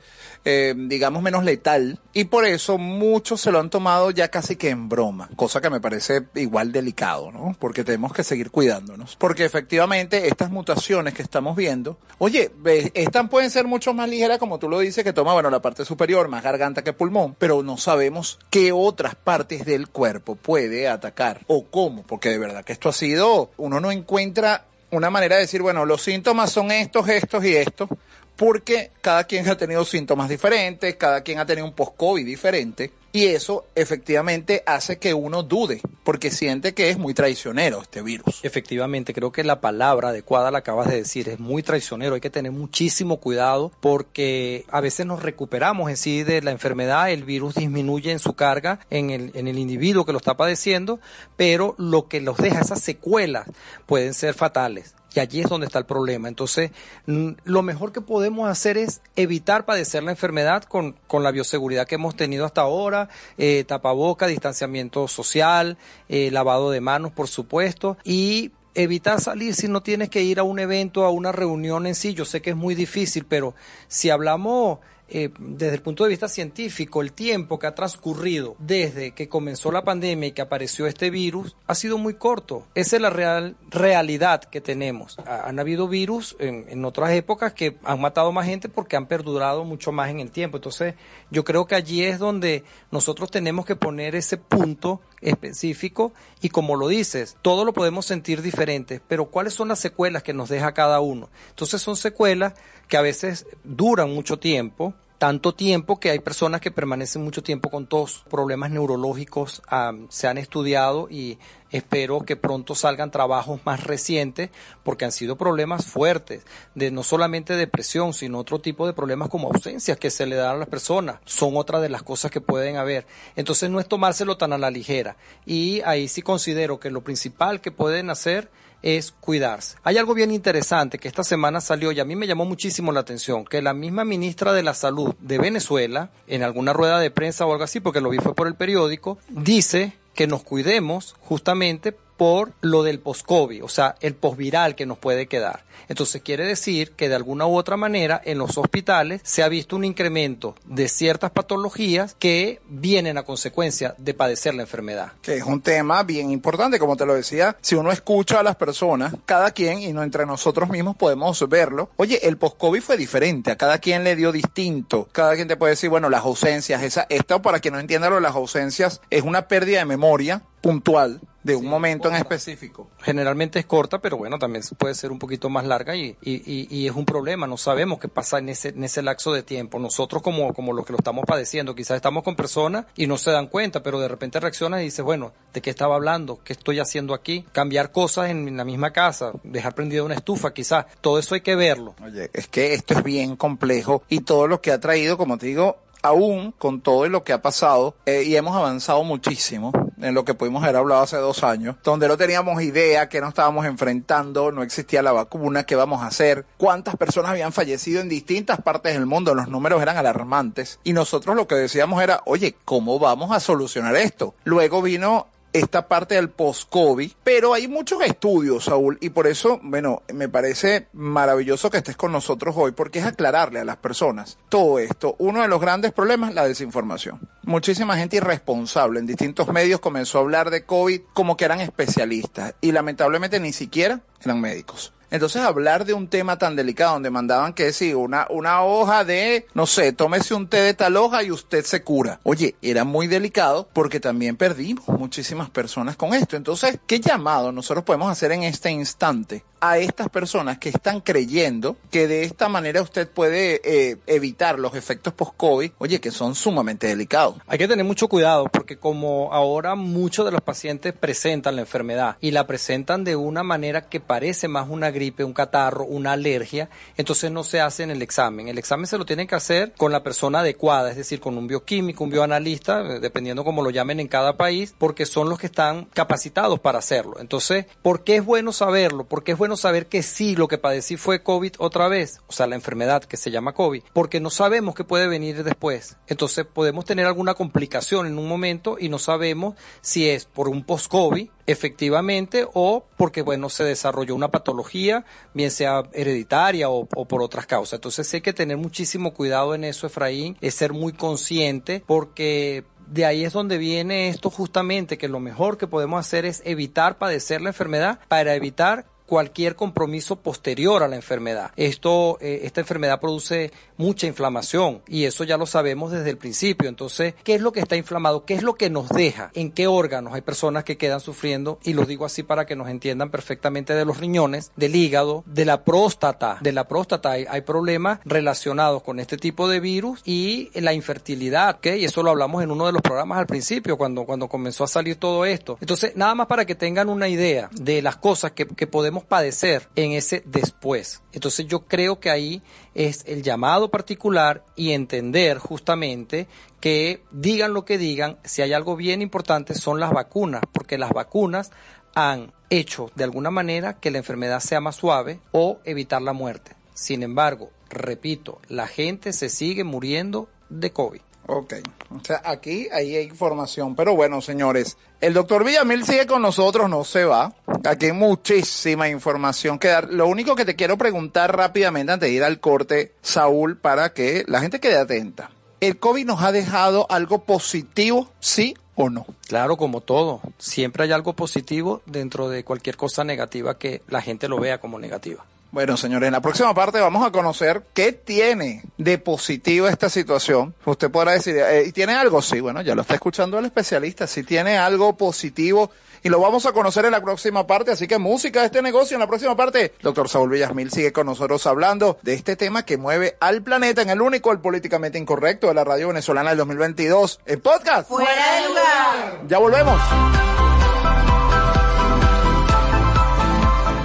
[0.49, 4.69] eh, digamos menos letal, y por eso muchos se lo han tomado ya casi que
[4.69, 7.53] en broma, cosa que me parece igual delicado, ¿no?
[7.59, 9.17] Porque tenemos que seguir cuidándonos.
[9.17, 12.49] Porque efectivamente estas mutaciones que estamos viendo, oye,
[12.93, 15.83] estas pueden ser mucho más ligeras, como tú lo dices, que toma, bueno, la parte
[15.83, 21.41] superior, más garganta que pulmón, pero no sabemos qué otras partes del cuerpo puede atacar
[21.47, 25.41] o cómo, porque de verdad que esto ha sido, uno no encuentra una manera de
[25.41, 27.89] decir, bueno, los síntomas son estos, estos y estos,
[28.37, 33.25] porque cada quien ha tenido síntomas diferentes, cada quien ha tenido un post-COVID diferente, y
[33.25, 38.41] eso efectivamente hace que uno dude, porque siente que es muy traicionero este virus.
[38.43, 42.29] Efectivamente, creo que la palabra adecuada la acabas de decir, es muy traicionero, hay que
[42.29, 47.55] tener muchísimo cuidado porque a veces nos recuperamos en sí de la enfermedad, el virus
[47.55, 50.99] disminuye en su carga en el, individuo que lo está padeciendo,
[51.35, 53.47] pero lo que los deja, esas secuelas,
[53.87, 54.93] pueden ser fatales.
[55.19, 56.27] Allí es donde está el problema.
[56.27, 56.71] Entonces,
[57.05, 61.95] lo mejor que podemos hacer es evitar padecer la enfermedad con, con la bioseguridad que
[61.95, 65.77] hemos tenido hasta ahora, eh, tapaboca, distanciamiento social,
[66.09, 70.43] eh, lavado de manos, por supuesto, y evitar salir si no tienes que ir a
[70.43, 72.13] un evento, a una reunión en sí.
[72.13, 73.55] Yo sé que es muy difícil, pero
[73.87, 79.11] si hablamos eh, desde el punto de vista científico, el tiempo que ha transcurrido desde
[79.11, 82.65] que comenzó la pandemia y que apareció este virus ha sido muy corto.
[82.75, 85.17] Esa es la real, realidad que tenemos.
[85.19, 89.07] Ha- han habido virus en, en otras épocas que han matado más gente porque han
[89.07, 90.57] perdurado mucho más en el tiempo.
[90.57, 90.95] Entonces,
[91.31, 96.75] yo creo que allí es donde nosotros tenemos que poner ese punto específico y como
[96.75, 100.73] lo dices, todo lo podemos sentir diferente, pero ¿cuáles son las secuelas que nos deja
[100.73, 101.29] cada uno?
[101.49, 102.53] Entonces son secuelas
[102.87, 107.69] que a veces duran mucho tiempo, tanto tiempo que hay personas que permanecen mucho tiempo
[107.69, 111.39] con tos, problemas neurológicos ah, se han estudiado y
[111.71, 114.51] espero que pronto salgan trabajos más recientes
[114.83, 116.43] porque han sido problemas fuertes
[116.75, 120.55] de no solamente depresión sino otro tipo de problemas como ausencias que se le dan
[120.55, 121.19] a las personas.
[121.25, 123.07] Son otra de las cosas que pueden haber.
[123.35, 125.17] Entonces no es tomárselo tan a la ligera.
[125.45, 128.49] Y ahí sí considero que lo principal que pueden hacer
[128.81, 129.77] es cuidarse.
[129.83, 133.01] Hay algo bien interesante que esta semana salió y a mí me llamó muchísimo la
[133.01, 137.45] atención, que la misma ministra de la Salud de Venezuela, en alguna rueda de prensa
[137.45, 141.95] o algo así, porque lo vi fue por el periódico, dice que nos cuidemos justamente
[142.17, 145.67] por lo del post-COVID, o sea, el postviral que nos puede quedar.
[145.89, 149.75] Entonces quiere decir que de alguna u otra manera en los hospitales se ha visto
[149.75, 155.13] un incremento de ciertas patologías que vienen a consecuencia de padecer la enfermedad.
[155.21, 158.55] Que es un tema bien importante, como te lo decía, si uno escucha a las
[158.55, 163.51] personas, cada quien, y no entre nosotros mismos podemos verlo, oye, el post-COVID fue diferente,
[163.51, 167.05] a cada quien le dio distinto, cada quien te puede decir, bueno, las ausencias, esa,
[167.09, 171.21] esto para quien no entienda lo de las ausencias, es una pérdida de memoria puntual
[171.47, 172.89] de un momento en específico.
[172.99, 176.67] Generalmente es corta, pero bueno, también puede ser un poquito más larga y, y, y,
[176.69, 177.47] y es un problema.
[177.47, 179.79] No sabemos qué pasa en ese, en ese lapso de tiempo.
[179.79, 183.31] Nosotros como, como los que lo estamos padeciendo, quizás estamos con personas y no se
[183.31, 186.41] dan cuenta, pero de repente reaccionas y dices, bueno, ¿de qué estaba hablando?
[186.43, 187.45] ¿Qué estoy haciendo aquí?
[187.53, 190.85] Cambiar cosas en la misma casa, dejar prendida una estufa, quizás.
[190.99, 191.95] Todo eso hay que verlo.
[192.03, 195.45] Oye, es que esto es bien complejo y todo lo que ha traído, como te
[195.45, 195.77] digo,
[196.07, 200.33] aún con todo lo que ha pasado, eh, y hemos avanzado muchísimo en lo que
[200.33, 204.63] pudimos haber hablado hace dos años, donde no teníamos idea que nos estábamos enfrentando, no
[204.63, 209.05] existía la vacuna, qué vamos a hacer, cuántas personas habían fallecido en distintas partes del
[209.05, 213.39] mundo, los números eran alarmantes, y nosotros lo que decíamos era, oye, ¿cómo vamos a
[213.39, 214.35] solucionar esto?
[214.43, 220.03] Luego vino esta parte del post-COVID, pero hay muchos estudios, Saúl, y por eso, bueno,
[220.13, 224.79] me parece maravilloso que estés con nosotros hoy, porque es aclararle a las personas todo
[224.79, 225.15] esto.
[225.19, 227.19] Uno de los grandes problemas, la desinformación.
[227.43, 232.55] Muchísima gente irresponsable en distintos medios comenzó a hablar de COVID como que eran especialistas
[232.61, 234.93] y lamentablemente ni siquiera eran médicos.
[235.09, 239.47] Entonces hablar de un tema tan delicado donde mandaban que sí, una, una hoja de,
[239.53, 242.19] no sé, tómese un té de tal hoja y usted se cura.
[242.23, 246.35] Oye, era muy delicado porque también perdimos muchísimas personas con esto.
[246.35, 251.77] Entonces, ¿qué llamado nosotros podemos hacer en este instante a estas personas que están creyendo
[251.89, 255.71] que de esta manera usted puede eh, evitar los efectos post-COVID?
[255.77, 257.35] Oye, que son sumamente delicados.
[257.47, 262.17] Hay que tener mucho cuidado porque como ahora muchos de los pacientes presentan la enfermedad
[262.19, 266.69] y la presentan de una manera que parece más una gripe, un catarro, una alergia,
[266.97, 268.49] entonces no se hace en el examen.
[268.49, 271.47] El examen se lo tienen que hacer con la persona adecuada, es decir, con un
[271.47, 275.45] bioquímico, un bioanalista, eh, dependiendo cómo lo llamen en cada país, porque son los que
[275.45, 277.21] están capacitados para hacerlo.
[277.21, 279.05] Entonces, ¿por qué es bueno saberlo?
[279.05, 282.47] Porque es bueno saber que sí, lo que padecí fue COVID otra vez, o sea,
[282.47, 285.95] la enfermedad que se llama COVID, porque no sabemos qué puede venir después.
[286.07, 290.63] Entonces, podemos tener alguna complicación en un momento y no sabemos si es por un
[290.63, 297.45] post-COVID efectivamente o porque bueno se desarrolló una patología bien sea hereditaria o, por otras
[297.45, 297.77] causas.
[297.77, 303.05] Entonces hay que tener muchísimo cuidado en eso Efraín es ser muy consciente porque de
[303.05, 307.41] ahí es donde viene esto justamente que lo mejor que podemos hacer es evitar padecer
[307.41, 311.51] la enfermedad para evitar cualquier compromiso posterior a la enfermedad.
[311.55, 316.69] Esto, eh, esta enfermedad produce mucha inflamación y eso ya lo sabemos desde el principio.
[316.69, 318.25] Entonces, ¿qué es lo que está inflamado?
[318.25, 319.31] ¿Qué es lo que nos deja?
[319.33, 320.13] ¿En qué órganos?
[320.13, 323.85] Hay personas que quedan sufriendo y lo digo así para que nos entiendan perfectamente de
[323.85, 326.37] los riñones, del hígado, de la próstata.
[326.41, 331.67] De la próstata hay, problemas relacionados con este tipo de virus y la infertilidad, ¿ok?
[331.77, 334.67] Y eso lo hablamos en uno de los programas al principio cuando, cuando comenzó a
[334.67, 335.57] salir todo esto.
[335.61, 339.67] Entonces, nada más para que tengan una idea de las cosas que, que podemos padecer
[339.75, 341.01] en ese después.
[341.11, 342.41] Entonces yo creo que ahí
[342.75, 346.27] es el llamado particular y entender justamente
[346.59, 350.91] que digan lo que digan, si hay algo bien importante son las vacunas, porque las
[350.91, 351.51] vacunas
[351.95, 356.55] han hecho de alguna manera que la enfermedad sea más suave o evitar la muerte.
[356.73, 361.01] Sin embargo, repito, la gente se sigue muriendo de COVID.
[361.29, 361.55] Ok,
[361.89, 366.85] o sea, aquí hay información, pero bueno, señores, el doctor Villamil sigue con nosotros, no
[366.85, 367.33] se va.
[367.65, 369.91] Aquí hay muchísima información que dar.
[369.91, 374.23] Lo único que te quiero preguntar rápidamente antes de ir al corte, Saúl, para que
[374.27, 375.29] la gente quede atenta.
[375.59, 379.05] ¿El COVID nos ha dejado algo positivo, sí o no?
[379.27, 380.21] Claro, como todo.
[380.37, 384.79] Siempre hay algo positivo dentro de cualquier cosa negativa que la gente lo vea como
[384.79, 385.25] negativa.
[385.51, 390.53] Bueno, señores, en la próxima parte vamos a conocer qué tiene de positivo esta situación.
[390.65, 392.21] Usted podrá decir, eh, ¿tiene algo?
[392.21, 394.07] Sí, bueno, ya lo está escuchando el especialista.
[394.07, 395.71] Si tiene algo positivo
[396.03, 397.71] y lo vamos a conocer en la próxima parte.
[397.71, 399.73] Así que música de este negocio en la próxima parte.
[399.81, 403.89] Doctor Saúl Villasmil sigue con nosotros hablando de este tema que mueve al planeta en
[403.89, 407.21] el único, el políticamente incorrecto de la radio venezolana del 2022.
[407.25, 407.87] El podcast.
[407.87, 409.21] Fuera de lugar.
[409.27, 409.81] Ya volvemos.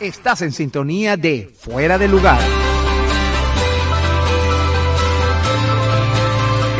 [0.00, 2.38] Estás en sintonía de Fuera de Lugar.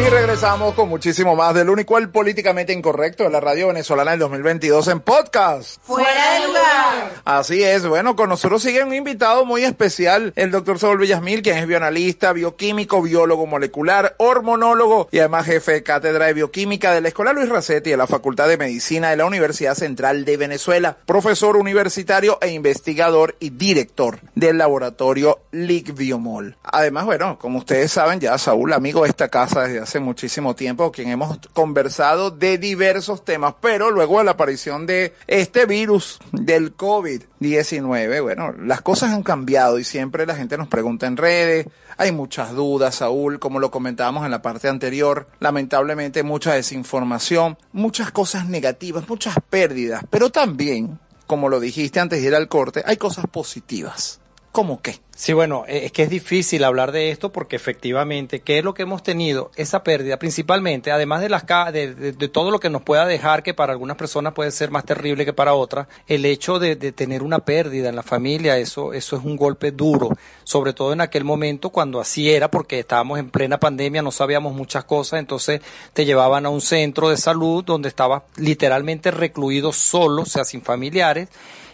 [0.08, 4.20] Y regresamos con muchísimo más del único, el políticamente incorrecto de la radio venezolana del
[4.20, 5.82] 2022 en podcast.
[5.82, 7.12] Fuera de lugar.
[7.26, 11.58] Así es, bueno, con nosotros sigue un invitado muy especial, el doctor Saúl Villasmil, quien
[11.58, 17.08] es bioanalista, bioquímico, biólogo molecular, hormonólogo y además jefe de cátedra de bioquímica de la
[17.08, 21.58] Escuela Luis Racetti de la Facultad de Medicina de la Universidad Central de Venezuela, profesor
[21.58, 26.56] universitario e investigador y director del laboratorio LIC Biomol.
[26.62, 30.92] Además, bueno, como ustedes saben, ya Saúl, amigo de esta casa desde hace muchísimo tiempo,
[30.92, 36.76] quien hemos conversado de diversos temas, pero luego de la aparición de este virus del
[36.76, 42.12] COVID-19, bueno, las cosas han cambiado y siempre la gente nos pregunta en redes, hay
[42.12, 48.48] muchas dudas, Saúl, como lo comentábamos en la parte anterior, lamentablemente mucha desinformación, muchas cosas
[48.48, 53.26] negativas, muchas pérdidas, pero también, como lo dijiste antes de ir al corte, hay cosas
[53.26, 54.20] positivas.
[54.58, 54.98] ¿Cómo qué?
[55.14, 58.74] Sí, bueno, eh, es que es difícil hablar de esto porque efectivamente, ¿qué es lo
[58.74, 59.52] que hemos tenido?
[59.54, 63.44] Esa pérdida, principalmente, además de las de, de- de todo lo que nos pueda dejar,
[63.44, 66.90] que para algunas personas puede ser más terrible que para otras, el hecho de, de
[66.90, 70.10] tener una pérdida en la familia, eso, eso es un golpe duro,
[70.42, 74.54] sobre todo en aquel momento cuando así era, porque estábamos en plena pandemia, no sabíamos
[74.54, 75.60] muchas cosas, entonces
[75.92, 80.62] te llevaban a un centro de salud donde estabas literalmente recluido solo, o sea, sin
[80.62, 81.28] familiares,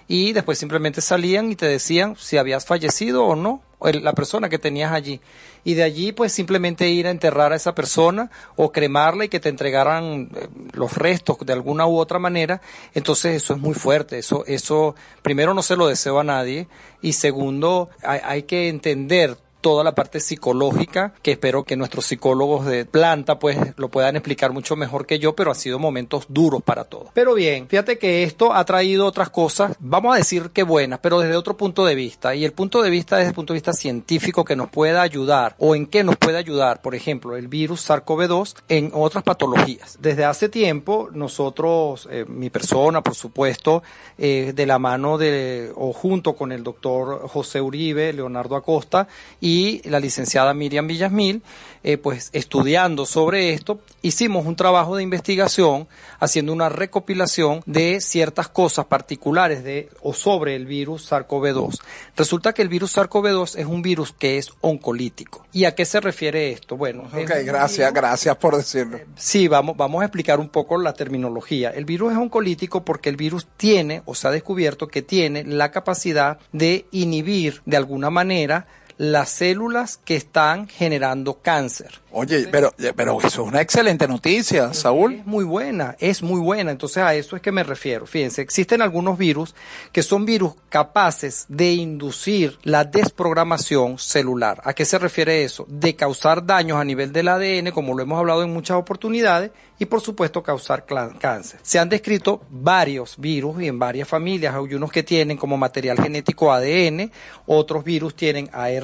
[0.08, 4.58] y después simplemente salían y te decían si habías fallecido o no, la persona que
[4.58, 5.20] tenías allí.
[5.64, 9.40] Y de allí pues simplemente ir a enterrar a esa persona o cremarla y que
[9.40, 12.60] te entregaran eh, los restos de alguna u otra manera.
[12.94, 16.68] Entonces eso es muy fuerte, eso, eso primero no se lo deseo a nadie
[17.00, 22.66] y segundo hay, hay que entender toda la parte psicológica, que espero que nuestros psicólogos
[22.66, 26.62] de planta pues lo puedan explicar mucho mejor que yo, pero han sido momentos duros
[26.62, 27.08] para todos.
[27.14, 31.18] Pero bien, fíjate que esto ha traído otras cosas, vamos a decir que buenas, pero
[31.18, 33.72] desde otro punto de vista, y el punto de vista desde el punto de vista
[33.72, 37.88] científico que nos pueda ayudar, o en qué nos puede ayudar, por ejemplo, el virus
[37.88, 39.96] SARS-CoV-2 en otras patologías.
[39.98, 43.82] Desde hace tiempo, nosotros, eh, mi persona, por supuesto,
[44.18, 49.08] eh, de la mano de, o junto con el doctor José Uribe, Leonardo Acosta
[49.40, 49.53] y
[49.84, 51.42] la licenciada Miriam Villasmil,
[51.82, 55.86] eh, pues estudiando sobre esto, hicimos un trabajo de investigación
[56.18, 61.80] haciendo una recopilación de ciertas cosas particulares de o sobre el virus SARS-CoV-2.
[62.16, 65.46] Resulta que el virus SARS-CoV-2 es un virus que es oncolítico.
[65.52, 66.76] ¿Y a qué se refiere esto?
[66.76, 68.98] Bueno, Ok, gracias, gracias por decirlo.
[69.16, 71.70] Sí, vamos, vamos a explicar un poco la terminología.
[71.70, 75.70] El virus es oncolítico porque el virus tiene, o se ha descubierto que tiene la
[75.70, 78.66] capacidad de inhibir de alguna manera
[78.96, 82.00] las células que están generando cáncer.
[82.12, 85.14] Oye, pero, pero eso es una excelente noticia, Saúl.
[85.14, 86.70] Es muy buena, es muy buena.
[86.70, 88.06] Entonces a eso es que me refiero.
[88.06, 89.54] Fíjense, existen algunos virus
[89.90, 94.60] que son virus capaces de inducir la desprogramación celular.
[94.64, 95.66] ¿A qué se refiere eso?
[95.68, 99.86] De causar daños a nivel del ADN, como lo hemos hablado en muchas oportunidades, y
[99.86, 101.58] por supuesto causar cáncer.
[101.62, 104.54] Se han descrito varios virus y en varias familias.
[104.54, 107.10] Hay unos que tienen como material genético ADN,
[107.46, 108.83] otros virus tienen ARN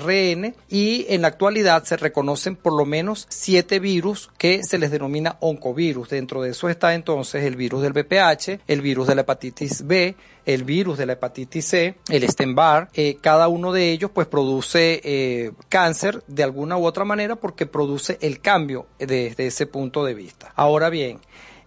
[0.68, 5.36] y en la actualidad se reconocen por lo menos siete virus que se les denomina
[5.40, 6.08] oncovirus.
[6.08, 10.16] Dentro de eso está entonces el virus del VPH, el virus de la hepatitis B,
[10.46, 15.00] el virus de la hepatitis C, el Epstein-Barr, eh, cada uno de ellos pues produce
[15.04, 20.14] eh, cáncer de alguna u otra manera porque produce el cambio desde ese punto de
[20.14, 20.52] vista.
[20.56, 21.20] Ahora bien,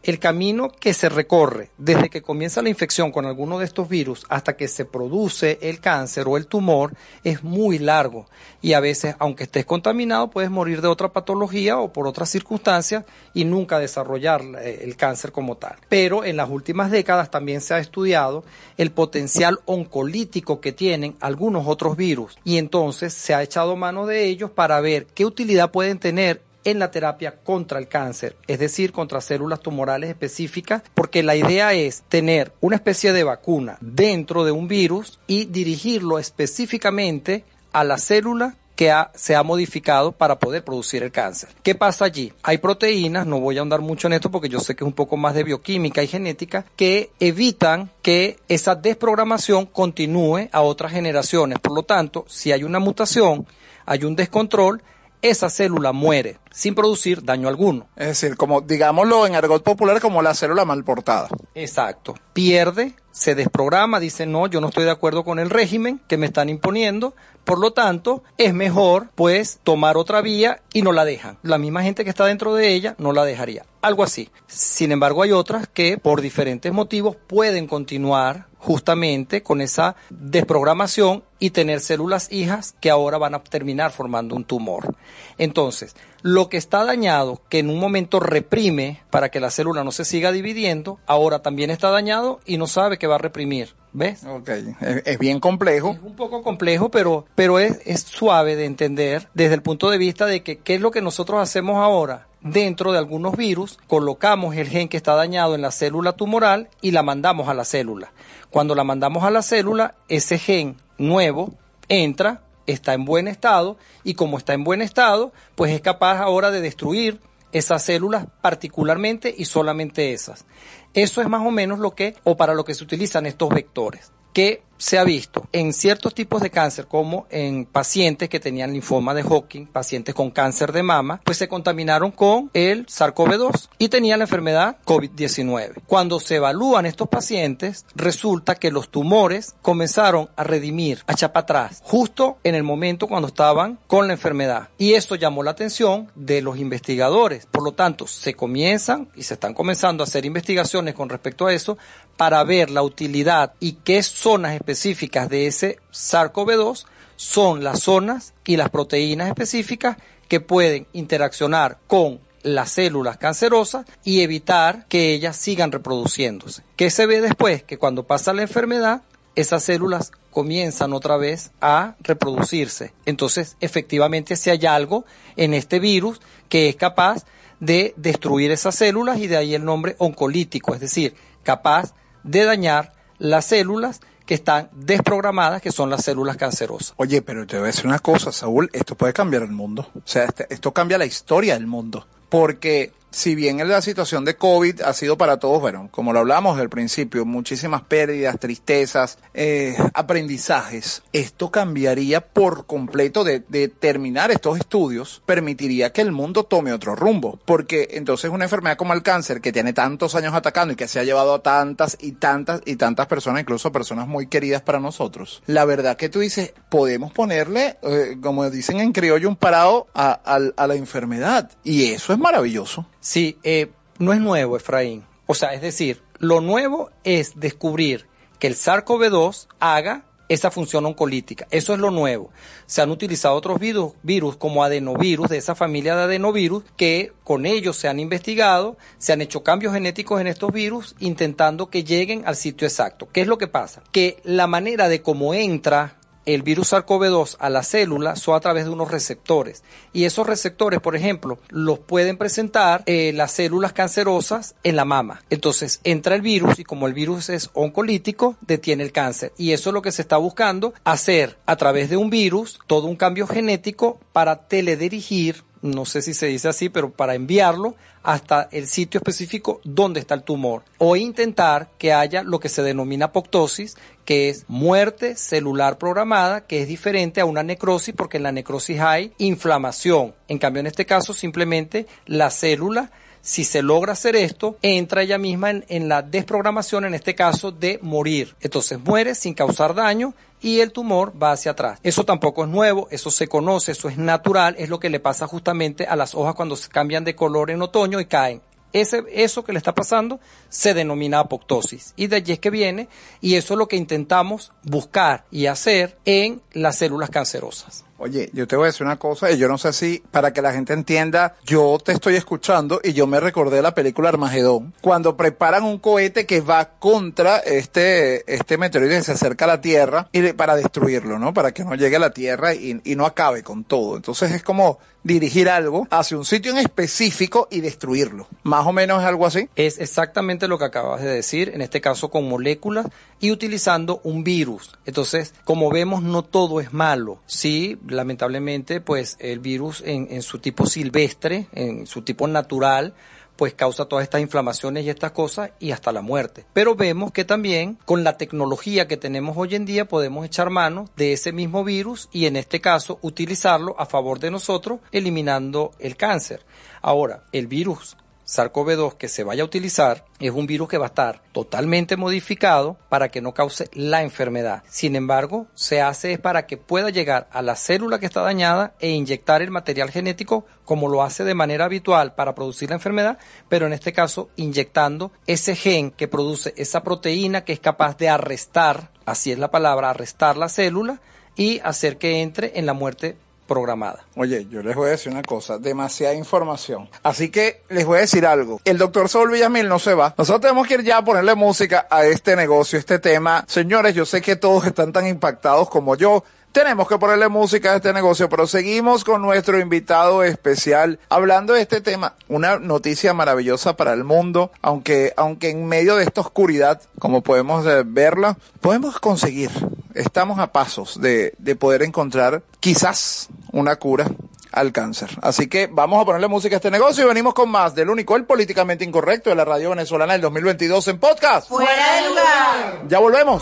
[0.04, 4.26] el camino que se recorre desde que comienza la infección con alguno de estos virus
[4.28, 6.93] hasta que se produce el cáncer o el tumor
[7.24, 8.28] es muy largo
[8.62, 13.06] y a veces, aunque estés contaminado, puedes morir de otra patología o por otras circunstancias
[13.34, 15.76] y nunca desarrollar eh, el cáncer como tal.
[15.89, 18.43] Pero en las últimas décadas también se ha estudiado
[18.78, 24.26] el potencial oncolítico que tienen algunos otros virus y entonces se ha echado mano de
[24.26, 28.91] ellos para ver qué utilidad pueden tener en la terapia contra el cáncer, es decir,
[28.91, 34.51] contra células tumorales específicas, porque la idea es tener una especie de vacuna dentro de
[34.51, 41.03] un virus y dirigirlo específicamente a la célula que se ha modificado para poder producir
[41.03, 41.49] el cáncer.
[41.61, 42.34] ¿Qué pasa allí?
[42.41, 44.93] Hay proteínas, no voy a ahondar mucho en esto porque yo sé que es un
[44.93, 51.59] poco más de bioquímica y genética, que evitan que esa desprogramación continúe a otras generaciones.
[51.59, 53.45] Por lo tanto, si hay una mutación,
[53.86, 54.82] hay un descontrol,
[55.22, 57.88] esa célula muere sin producir daño alguno.
[57.97, 61.28] Es decir, como digámoslo en argot popular, como la célula mal portada.
[61.56, 62.16] Exacto.
[62.32, 66.28] Pierde, se desprograma, dice, no, yo no estoy de acuerdo con el régimen que me
[66.28, 71.38] están imponiendo, por lo tanto, es mejor pues tomar otra vía y no la dejan.
[71.41, 73.66] La misma gente que está dentro de ella no la dejaría.
[73.82, 74.30] Algo así.
[74.47, 81.49] Sin embargo, hay otras que por diferentes motivos pueden continuar justamente con esa desprogramación y
[81.49, 84.95] tener células hijas que ahora van a terminar formando un tumor.
[85.38, 89.91] Entonces, lo que está dañado, que en un momento reprime para que la célula no
[89.91, 93.76] se siga dividiendo, ahora también está dañado y no sabe que va a reprimir.
[93.95, 94.24] ¿Ves?
[94.24, 95.95] Ok, es, es bien complejo.
[96.01, 100.26] Un poco complejo, pero, pero es, es suave de entender desde el punto de vista
[100.26, 102.28] de que qué es lo que nosotros hacemos ahora.
[102.41, 106.91] Dentro de algunos virus, colocamos el gen que está dañado en la célula tumoral y
[106.91, 108.11] la mandamos a la célula.
[108.49, 111.53] Cuando la mandamos a la célula, ese gen nuevo
[111.88, 116.51] entra, está en buen estado y como está en buen estado, pues es capaz ahora
[116.51, 117.20] de destruir
[117.51, 120.45] esas células particularmente y solamente esas.
[120.93, 124.11] Eso es más o menos lo que, o para lo que se utilizan estos vectores,
[124.34, 129.13] que se ha visto en ciertos tipos de cáncer, como en pacientes que tenían linfoma
[129.13, 134.19] de Hodgkin, pacientes con cáncer de mama, pues se contaminaron con el SARS-CoV-2 y tenían
[134.19, 135.84] la enfermedad COVID-19.
[135.88, 141.43] Cuando se evalúan estos pacientes, resulta que los tumores comenzaron a redimir, a echar para
[141.43, 144.67] atrás, justo en el momento cuando estaban con la enfermedad.
[144.77, 147.45] Y eso llamó la atención de los investigadores.
[147.45, 151.53] Por lo tanto, se comienzan y se están comenzando a hacer investigaciones con respecto a
[151.53, 151.77] eso
[152.18, 156.86] para ver la utilidad y qué zonas específicas de ese SARS-CoV-2
[157.16, 159.97] son las zonas y las proteínas específicas
[160.28, 166.64] que pueden interaccionar con las células cancerosas y evitar que ellas sigan reproduciéndose.
[166.76, 167.64] ¿Qué se ve después?
[167.64, 169.01] Que cuando pasa la enfermedad,
[169.36, 172.93] esas células comienzan otra vez a reproducirse.
[173.05, 175.05] Entonces, efectivamente, si hay algo
[175.36, 177.26] en este virus que es capaz
[177.59, 181.93] de destruir esas células y de ahí el nombre oncolítico, es decir, capaz
[182.24, 186.93] de dañar las células que están desprogramadas, que son las células cancerosas.
[186.97, 189.89] Oye, pero te voy a decir una cosa, Saúl, esto puede cambiar el mundo.
[189.95, 192.07] O sea, este- esto cambia la historia del mundo.
[192.30, 196.20] Porque si bien en la situación de COVID ha sido para todos, bueno, como lo
[196.20, 204.32] hablamos del principio, muchísimas pérdidas, tristezas, eh, aprendizajes, esto cambiaría por completo de, de terminar
[204.32, 207.39] estos estudios, permitiría que el mundo tome otro rumbo.
[207.45, 210.99] Porque entonces una enfermedad como el cáncer, que tiene tantos años atacando y que se
[210.99, 215.43] ha llevado a tantas y tantas y tantas personas, incluso personas muy queridas para nosotros,
[215.45, 220.20] la verdad que tú dices, podemos ponerle, eh, como dicen en criollo, un parado a-
[220.55, 221.51] a la enfermedad.
[221.64, 222.88] Y eso es maravilloso.
[223.04, 225.04] Sí, eh, no es nuevo, Efraín.
[225.28, 228.08] O sea, es decir, lo nuevo es descubrir
[228.39, 231.45] que el SARS-CoV-2 haga esa función oncolítica.
[231.51, 232.32] Eso es lo nuevo.
[232.66, 237.45] Se han utilizado otros virus, virus como adenovirus, de esa familia de adenovirus, que con
[237.45, 242.24] ellos se han investigado, se han hecho cambios genéticos en estos virus, intentando que lleguen
[242.26, 243.10] al sitio exacto.
[243.12, 243.84] ¿Qué es lo que pasa?
[243.91, 248.65] Que la manera de cómo entra el virus SARS-CoV-2 a la célula son a través
[248.65, 249.63] de unos receptores.
[249.91, 255.24] Y esos receptores, por ejemplo, los pueden presentar eh, las células cancerosas en la mama.
[255.30, 259.34] Entonces entra el virus y como el virus es oncolítico, detiene el cáncer.
[259.38, 262.88] Y eso es lo que se está buscando, hacer a través de un virus todo
[262.88, 268.49] un cambio genético para teledirigir no sé si se dice así, pero para enviarlo hasta
[268.51, 270.64] el sitio específico donde está el tumor.
[270.78, 276.61] O intentar que haya lo que se denomina apoptosis, que es muerte celular programada, que
[276.61, 280.14] es diferente a una necrosis, porque en la necrosis hay inflamación.
[280.28, 282.91] En cambio, en este caso, simplemente la célula
[283.24, 287.80] si se logra hacer esto, entra ella misma en, la desprogramación, en este caso, de
[287.82, 288.36] morir.
[288.41, 291.80] Entonces muere sin causar daño y el tumor va hacia atrás.
[291.84, 295.26] Eso tampoco es nuevo, eso se conoce, eso es natural, es lo que le pasa
[295.26, 298.41] justamente a las hojas cuando se cambian de color en otoño y caen.
[298.74, 300.19] Ese, eso que le está pasando
[300.49, 301.93] se denomina apoptosis.
[301.95, 302.89] Y de allí es que viene,
[303.21, 307.86] y eso es lo que intentamos buscar y hacer en las células cancerosas.
[308.04, 310.41] Oye, yo te voy a decir una cosa, y yo no sé si para que
[310.41, 315.16] la gente entienda, yo te estoy escuchando y yo me recordé la película Armagedón, cuando
[315.16, 320.10] preparan un cohete que va contra este, este meteorito que se acerca a la Tierra
[320.12, 321.34] y para destruirlo, ¿no?
[321.34, 323.95] Para que no llegue a la Tierra y, y no acabe con todo.
[323.95, 328.28] Entonces es como dirigir algo hacia un sitio en específico y destruirlo.
[328.43, 329.49] Más o menos es algo así.
[329.56, 332.88] Es exactamente lo que acabas de decir, en este caso con moléculas
[333.20, 334.72] y utilizando un virus.
[334.86, 337.20] Entonces, como vemos, no todo es malo.
[337.26, 342.94] Sí, lamentablemente, pues el virus en, su tipo silvestre, en su tipo natural,
[343.36, 346.46] pues causa todas estas inflamaciones y estas cosas y hasta la muerte.
[346.54, 350.89] Pero vemos que también con la tecnología que tenemos hoy en día podemos echar mano
[350.96, 355.96] de ese mismo virus y en este caso utilizarlo a favor de nosotros eliminando el
[355.96, 356.46] cáncer.
[356.82, 360.88] Ahora, el virus SARS-CoV-2 que se vaya a utilizar es un virus que va a
[360.88, 364.63] estar totalmente modificado para que no cause la enfermedad.
[364.69, 368.89] Sin embargo, se hace para que pueda llegar a la célula que está dañada e
[368.91, 373.17] inyectar el material genético como lo hace de manera habitual para producir la enfermedad,
[373.49, 378.09] pero en este caso inyectando ese gen que produce esa proteína que es capaz de
[378.09, 381.01] arrestar, así es la palabra, arrestar la célula
[381.36, 383.17] y hacer que entre en la muerte
[383.48, 384.06] programada.
[384.16, 386.89] Oye, yo les voy a decir una cosa, demasiada información.
[387.04, 388.62] Así que les voy a decir algo.
[388.66, 390.14] El doctor Saúl Villamil no se va.
[390.18, 393.44] Nosotros tenemos que ir ya a ponerle música a este negocio, este tema.
[393.48, 396.24] Señores, yo sé que todos están tan impactados como yo.
[396.54, 401.62] Tenemos que ponerle música a este negocio, pero seguimos con nuestro invitado especial hablando de
[401.62, 402.14] este tema.
[402.28, 407.66] Una noticia maravillosa para el mundo, aunque, aunque en medio de esta oscuridad, como podemos
[407.66, 409.49] eh, verla, podemos conseguir,
[409.95, 414.12] estamos a pasos de, de poder encontrar quizás una cura
[414.51, 415.10] al cáncer.
[415.24, 418.16] Así que vamos a ponerle música a este negocio y venimos con más del único,
[418.16, 421.49] el políticamente incorrecto de la radio venezolana del 2022 en podcast.
[421.49, 422.84] Fuera de lugar.
[422.88, 423.41] Ya volvemos.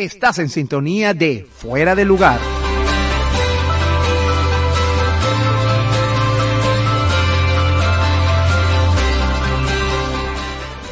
[0.00, 2.59] Estás en sintonía de Fuera de Lugar.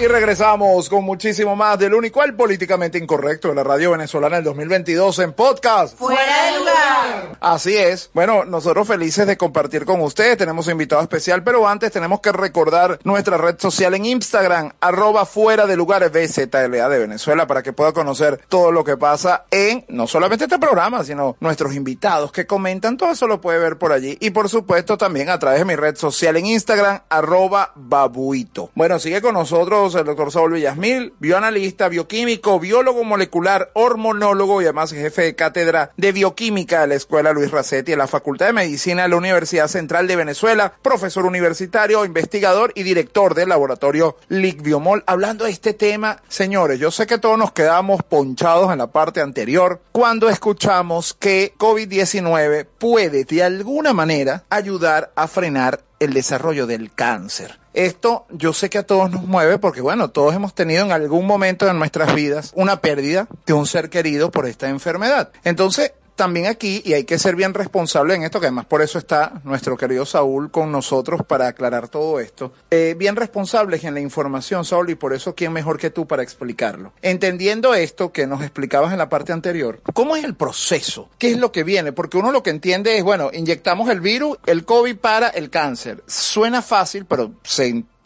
[0.07, 5.19] Regresamos con muchísimo más del único al políticamente incorrecto de la radio venezolana del 2022
[5.19, 5.99] en podcast.
[5.99, 7.37] Fuera de lugar.
[7.41, 8.11] Así es.
[8.15, 10.37] Bueno, nosotros felices de compartir con ustedes.
[10.37, 15.67] Tenemos invitado especial, pero antes tenemos que recordar nuestra red social en Instagram, arroba fuera
[15.67, 20.07] de lugar BZLA de Venezuela, para que pueda conocer todo lo que pasa en no
[20.07, 22.97] solamente este programa, sino nuestros invitados que comentan.
[22.97, 24.17] Todo eso lo puede ver por allí.
[24.21, 28.71] Y por supuesto también a través de mi red social en Instagram, arroba babuito.
[28.75, 34.93] Bueno, sigue con nosotros el doctor Saúl Villasmil, bioanalista, bioquímico, biólogo molecular, hormonólogo y además
[34.93, 39.03] jefe de cátedra de bioquímica de la Escuela Luis Racetti en la Facultad de Medicina
[39.03, 45.05] de la Universidad Central de Venezuela, profesor universitario, investigador y director del laboratorio LIC Biomol.
[45.07, 49.21] Hablando de este tema, señores, yo sé que todos nos quedamos ponchados en la parte
[49.21, 56.93] anterior cuando escuchamos que COVID-19 puede de alguna manera ayudar a frenar el desarrollo del
[56.93, 57.59] cáncer.
[57.75, 61.27] Esto yo sé que a todos nos mueve porque, bueno, todos hemos tenido en algún
[61.27, 65.31] momento en nuestras vidas una pérdida de un ser querido por esta enfermedad.
[65.45, 68.99] Entonces, también aquí, y hay que ser bien responsable en esto, que además por eso
[68.99, 74.01] está nuestro querido Saúl con nosotros para aclarar todo esto, eh, bien responsables en la
[74.01, 76.93] información, Saúl, y por eso, ¿quién mejor que tú para explicarlo?
[77.03, 81.09] Entendiendo esto que nos explicabas en la parte anterior, ¿cómo es el proceso?
[81.19, 81.93] ¿Qué es lo que viene?
[81.93, 86.03] Porque uno lo que entiende es, bueno, inyectamos el virus, el COVID para el cáncer.
[86.09, 87.31] Suena fácil, pero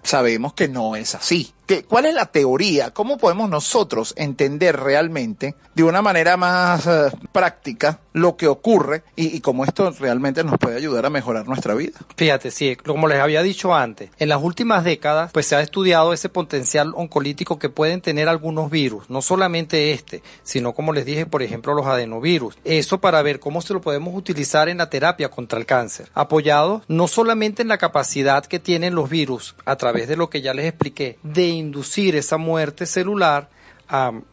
[0.02, 1.54] sabemos que no es así.
[1.66, 2.90] ¿Qué, ¿Cuál es la teoría?
[2.90, 9.36] ¿Cómo podemos nosotros entender realmente de una manera más eh, práctica lo que ocurre y,
[9.36, 11.98] y cómo esto realmente nos puede ayudar a mejorar nuestra vida?
[12.16, 16.12] Fíjate, sí, como les había dicho antes, en las últimas décadas pues se ha estudiado
[16.12, 21.26] ese potencial oncolítico que pueden tener algunos virus, no solamente este, sino como les dije,
[21.26, 22.56] por ejemplo, los adenovirus.
[22.64, 26.82] Eso para ver cómo se lo podemos utilizar en la terapia contra el cáncer, apoyado
[26.88, 30.54] no solamente en la capacidad que tienen los virus a través de lo que ya
[30.54, 33.50] les expliqué, de inducir esa muerte celular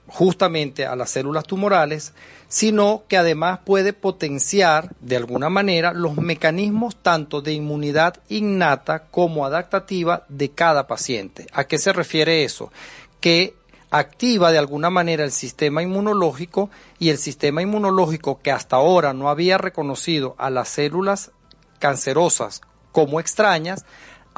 [0.08, 2.14] justamente a las células tumorales,
[2.48, 9.46] sino que además puede potenciar de alguna manera los mecanismos tanto de inmunidad innata como
[9.46, 11.46] adaptativa de cada paciente.
[11.52, 12.72] ¿A qué se refiere eso?
[13.20, 13.54] Que
[13.92, 19.30] activa de alguna manera el sistema inmunológico y el sistema inmunológico que hasta ahora no
[19.30, 21.32] había reconocido a las células
[21.80, 22.62] cancerosas
[22.92, 23.86] como extrañas,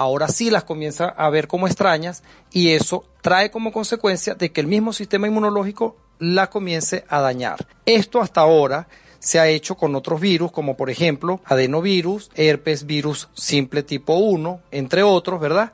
[0.02, 4.62] ahora sí las comienza a ver como extrañas y eso trae como consecuencia de que
[4.62, 7.68] el mismo sistema inmunológico la comience a dañar.
[7.86, 8.88] Esto hasta ahora
[9.20, 14.62] se ha hecho con otros virus, como por ejemplo adenovirus, herpes virus simple tipo 1,
[14.72, 15.72] entre otros, ¿verdad?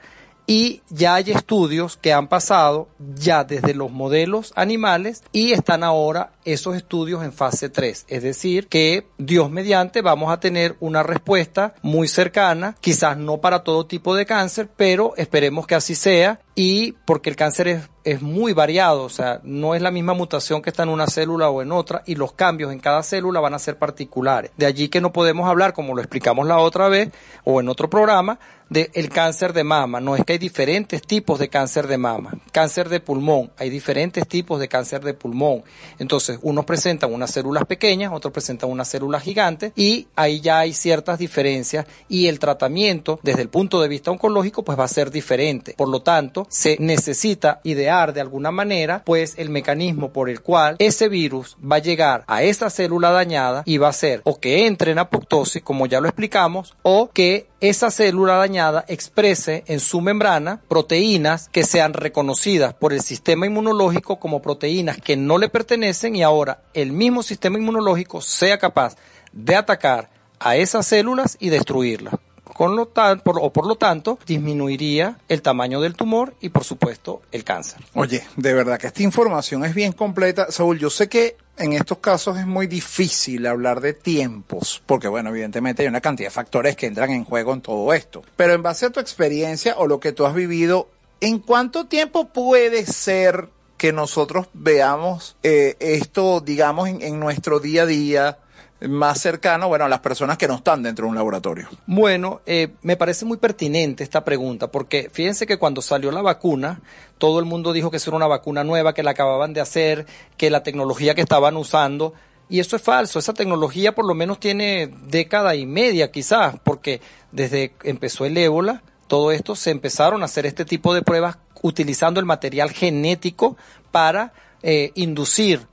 [0.48, 6.32] Y ya hay estudios que han pasado ya desde los modelos animales y están ahora
[6.46, 8.06] esos estudios en fase 3.
[8.08, 13.64] Es decir, que Dios mediante vamos a tener una respuesta muy cercana, quizás no para
[13.64, 18.24] todo tipo de cáncer, pero esperemos que así sea y porque el cáncer es, es,
[18.24, 21.62] muy variado, o sea, no es la misma mutación que está en una célula o
[21.62, 24.50] en otra y los cambios en cada célula van a ser particulares.
[24.58, 27.12] De allí que no podemos hablar, como lo explicamos la otra vez
[27.44, 28.40] o en otro programa,
[28.70, 30.00] de el cáncer de mama.
[30.00, 32.34] No es que hay diferentes tipos de cáncer de mama.
[32.52, 35.64] Cáncer de pulmón, hay diferentes tipos de cáncer de pulmón.
[36.00, 40.74] Entonces, unos presentan unas células pequeñas, otros presentan unas células gigantes y ahí ya hay
[40.74, 45.12] ciertas diferencias y el tratamiento desde el punto de vista oncológico pues va a ser
[45.12, 45.74] diferente.
[45.78, 50.76] Por lo tanto, se necesita idear de alguna manera pues el mecanismo por el cual
[50.80, 54.68] ese virus va a llegar a esa célula dañada y va a ser o que
[54.68, 60.02] entre en apoptosis como ya lo explicamos o que esa célula dañada exprese en su
[60.02, 66.16] membrana proteínas que sean reconocidas por el sistema inmunológico como proteínas que no le pertenecen
[66.16, 68.96] y ahora el mismo sistema inmunológico sea capaz
[69.34, 72.16] de atacar a esas células y destruirlas
[72.58, 76.64] con lo tal, por, o por lo tanto disminuiría el tamaño del tumor y por
[76.64, 77.80] supuesto el cáncer.
[77.94, 80.52] Oye, de verdad que esta información es bien completa.
[80.52, 85.30] Saúl, yo sé que en estos casos es muy difícil hablar de tiempos, porque bueno,
[85.30, 88.24] evidentemente hay una cantidad de factores que entran en juego en todo esto.
[88.36, 90.90] Pero en base a tu experiencia o lo que tú has vivido,
[91.22, 97.84] ¿en cuánto tiempo puede ser que nosotros veamos eh, esto, digamos, en, en nuestro día
[97.84, 98.40] a día?
[98.82, 101.68] Más cercano, bueno, a las personas que no están dentro de un laboratorio?
[101.88, 106.82] Bueno, eh, me parece muy pertinente esta pregunta, porque fíjense que cuando salió la vacuna,
[107.18, 110.06] todo el mundo dijo que era una vacuna nueva, que la acababan de hacer,
[110.38, 112.14] que la tecnología que estaban usando,
[112.50, 117.02] y eso es falso, esa tecnología por lo menos tiene década y media quizás, porque
[117.32, 121.38] desde que empezó el ébola, todo esto se empezaron a hacer este tipo de pruebas
[121.62, 123.58] utilizando el material genético
[123.92, 125.68] para eh, inducir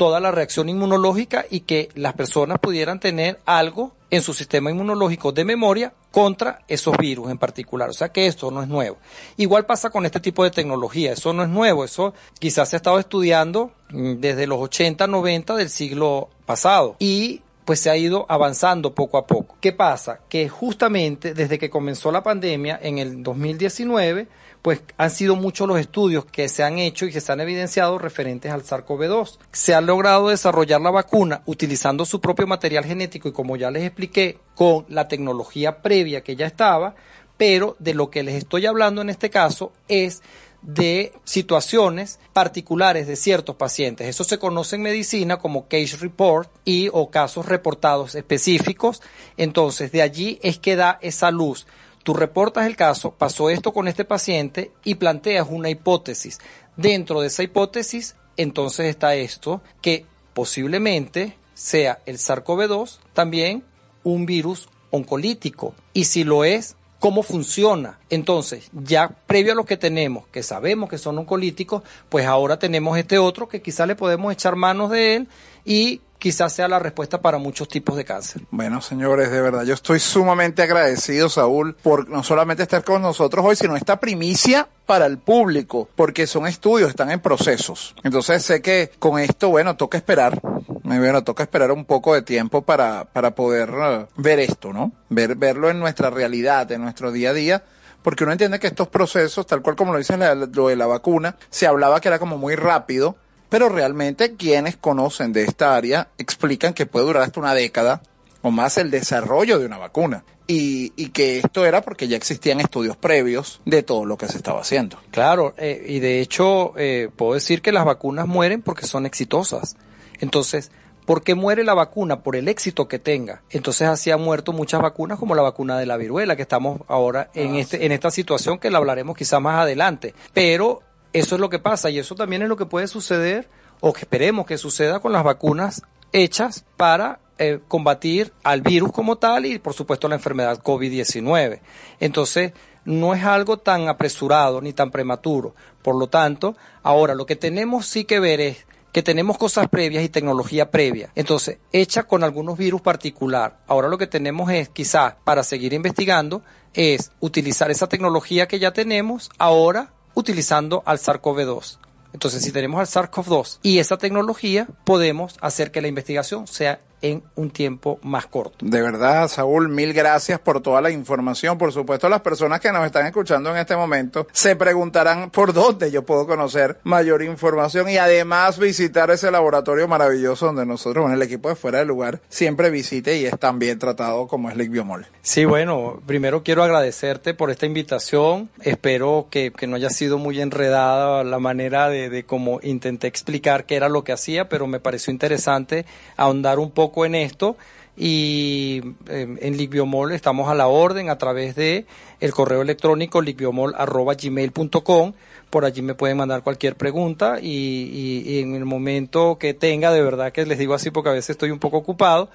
[0.00, 5.30] toda la reacción inmunológica y que las personas pudieran tener algo en su sistema inmunológico
[5.30, 7.90] de memoria contra esos virus en particular.
[7.90, 8.96] O sea que esto no es nuevo.
[9.36, 11.12] Igual pasa con este tipo de tecnología.
[11.12, 11.84] Eso no es nuevo.
[11.84, 16.96] Eso quizás se ha estado estudiando mm, desde los 80, 90 del siglo pasado.
[16.98, 19.56] Y pues se ha ido avanzando poco a poco.
[19.60, 20.20] ¿Qué pasa?
[20.30, 24.28] Que justamente desde que comenzó la pandemia en el 2019,
[24.62, 27.98] pues han sido muchos los estudios que se han hecho y que se han evidenciado
[27.98, 29.38] referentes al SARS-CoV-2.
[29.52, 33.84] Se ha logrado desarrollar la vacuna utilizando su propio material genético y como ya les
[33.84, 36.94] expliqué, con la tecnología previa que ya estaba,
[37.38, 40.22] pero de lo que les estoy hablando en este caso es
[40.62, 44.06] de situaciones particulares de ciertos pacientes.
[44.08, 49.00] Eso se conoce en medicina como case report y o casos reportados específicos.
[49.36, 51.66] Entonces, de allí es que da esa luz.
[52.02, 56.38] Tú reportas el caso, pasó esto con este paciente y planteas una hipótesis.
[56.76, 63.64] Dentro de esa hipótesis, entonces está esto, que posiblemente sea el SARS-CoV-2 también
[64.02, 65.74] un virus oncolítico.
[65.92, 67.98] Y si lo es, cómo funciona.
[68.10, 72.96] Entonces, ya previo a lo que tenemos, que sabemos que son oncolíticos, pues ahora tenemos
[72.98, 75.28] este otro que quizás le podemos echar manos de él
[75.64, 78.42] y quizás sea la respuesta para muchos tipos de cáncer.
[78.50, 83.44] Bueno, señores, de verdad, yo estoy sumamente agradecido, Saúl, por no solamente estar con nosotros
[83.44, 87.96] hoy, sino esta primicia para el público, porque son estudios, están en procesos.
[88.04, 90.40] Entonces sé que con esto, bueno, toca esperar.
[90.82, 94.92] Bueno, toca esperar un poco de tiempo para, para poder uh, ver esto, ¿no?
[95.08, 97.64] Ver, verlo en nuestra realidad, en nuestro día a día
[98.02, 101.36] porque uno entiende que estos procesos, tal cual como lo dice lo de la vacuna,
[101.50, 103.16] se hablaba que era como muy rápido,
[103.50, 108.00] pero realmente quienes conocen de esta área explican que puede durar hasta una década
[108.40, 110.24] o más el desarrollo de una vacuna.
[110.46, 114.36] Y, y, que esto era porque ya existían estudios previos de todo lo que se
[114.36, 114.98] estaba haciendo.
[115.12, 119.76] Claro, eh, y de hecho eh, puedo decir que las vacunas mueren porque son exitosas.
[120.18, 120.72] Entonces,
[121.06, 122.24] ¿por qué muere la vacuna?
[122.24, 123.42] Por el éxito que tenga.
[123.50, 127.30] Entonces así han muerto muchas vacunas como la vacuna de la viruela, que estamos ahora
[127.34, 127.84] en, Ah, este, sí.
[127.84, 130.14] en esta situación que la hablaremos quizás más adelante.
[130.34, 130.82] Pero
[131.12, 133.48] eso es lo que pasa y eso también es lo que puede suceder
[133.80, 135.82] o que esperemos que suceda con las vacunas
[136.12, 141.60] hechas para eh, combatir al virus como tal y por supuesto la enfermedad COVID-19.
[141.98, 142.52] Entonces,
[142.84, 145.54] no es algo tan apresurado ni tan prematuro.
[145.82, 150.02] Por lo tanto, ahora lo que tenemos sí que ver es que tenemos cosas previas
[150.04, 151.10] y tecnología previa.
[151.14, 153.58] Entonces, hecha con algunos virus particular.
[153.66, 156.42] Ahora lo que tenemos es, quizás, para seguir investigando,
[156.74, 161.78] es utilizar esa tecnología que ya tenemos, ahora utilizando al SARS-CoV-2.
[162.12, 167.22] Entonces, si tenemos al SARS-CoV-2 y esa tecnología, podemos hacer que la investigación sea en
[167.36, 168.64] un tiempo más corto.
[168.64, 171.58] De verdad, Saúl, mil gracias por toda la información.
[171.58, 175.90] Por supuesto, las personas que nos están escuchando en este momento se preguntarán por dónde
[175.90, 181.22] yo puedo conocer mayor información y además visitar ese laboratorio maravilloso donde nosotros, bueno, el
[181.22, 184.70] equipo de fuera del lugar siempre visite y es tan bien tratado como es Lick
[184.70, 185.06] Biomol.
[185.22, 188.50] Sí, bueno, primero quiero agradecerte por esta invitación.
[188.62, 193.64] Espero que, que no haya sido muy enredada la manera de, de cómo intenté explicar
[193.64, 195.86] qué era lo que hacía, pero me pareció interesante
[196.16, 197.56] ahondar un poco en esto
[197.96, 201.86] y eh, en Ligbiomol estamos a la orden a través de
[202.20, 205.12] el correo electrónico ligbiomol@gmail.com
[205.50, 209.90] por allí me pueden mandar cualquier pregunta y, y- y en el momento que tenga
[209.92, 212.30] de verdad que les digo así porque a veces estoy un poco ocupado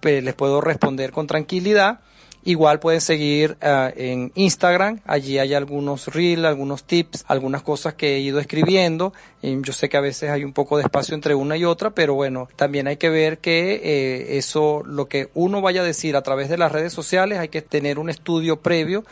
[0.00, 2.00] pues, les puedo responder con tranquilidad
[2.46, 8.16] Igual pueden seguir ah, en Instagram, allí hay algunos reels, algunos tips, algunas cosas que
[8.16, 9.14] he ido escribiendo.
[9.40, 11.90] Y yo sé que a veces hay un poco de espacio entre una y otra,
[11.90, 16.16] pero bueno, también hay que ver que eh, eso, lo que uno vaya a decir
[16.16, 19.04] a través de las redes sociales, hay que tener un estudio previo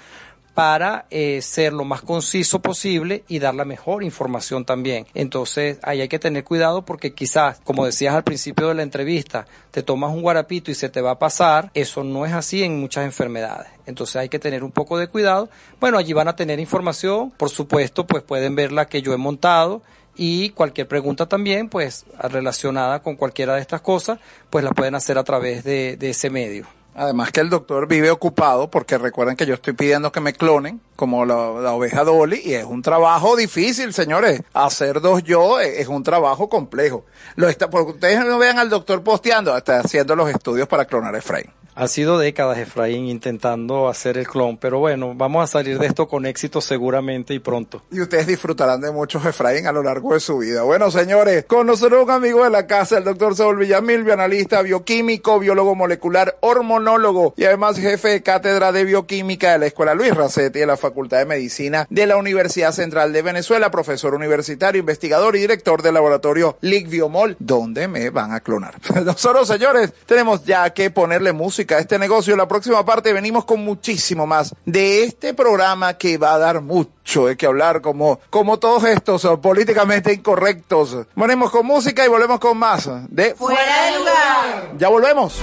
[0.55, 5.07] para eh, ser lo más conciso posible y dar la mejor información también.
[5.15, 9.47] Entonces, ahí hay que tener cuidado porque quizás, como decías al principio de la entrevista,
[9.71, 11.71] te tomas un guarapito y se te va a pasar.
[11.75, 13.69] Eso no es así en muchas enfermedades.
[13.87, 15.49] Entonces hay que tener un poco de cuidado.
[15.81, 17.31] Bueno, allí van a tener información.
[17.31, 19.83] Por supuesto, pues pueden ver la que yo he montado
[20.15, 24.19] y cualquier pregunta también, pues relacionada con cualquiera de estas cosas,
[24.51, 26.67] pues la pueden hacer a través de, de ese medio.
[26.95, 30.81] Además que el doctor vive ocupado porque recuerden que yo estoy pidiendo que me clonen
[30.95, 31.37] como la,
[31.73, 34.43] oveja Dolly y es un trabajo difícil, señores.
[34.53, 37.05] Hacer dos yo es, es un trabajo complejo.
[37.37, 41.15] Lo está, porque ustedes no vean al doctor posteando, está haciendo los estudios para clonar
[41.15, 41.51] a Efraín.
[41.75, 46.07] Ha sido décadas, Efraín, intentando hacer el clon, pero bueno, vamos a salir de esto
[46.07, 47.83] con éxito seguramente y pronto.
[47.91, 50.65] Y ustedes disfrutarán de muchos Efraín a lo largo de su vida.
[50.65, 55.39] Bueno, señores, con nosotros un amigo de la casa, el doctor Saúl Villamil, bioanalista, bioquímico,
[55.39, 60.59] biólogo molecular, hormonólogo y además jefe de cátedra de bioquímica de la Escuela Luis Racetti
[60.59, 65.41] de la Facultad de Medicina de la Universidad Central de Venezuela, profesor universitario, investigador y
[65.41, 68.75] director del laboratorio LIC Biomol, donde me van a clonar.
[69.05, 72.37] Nosotros, señores, tenemos ya que ponerle música música, este negocio.
[72.37, 77.27] La próxima parte venimos con muchísimo más de este programa que va a dar mucho
[77.27, 80.97] de que hablar, como, como todos estos uh, políticamente incorrectos.
[81.15, 84.73] Venimos con música y volvemos con más de Fuera de lugar.
[84.77, 85.41] Ya volvemos.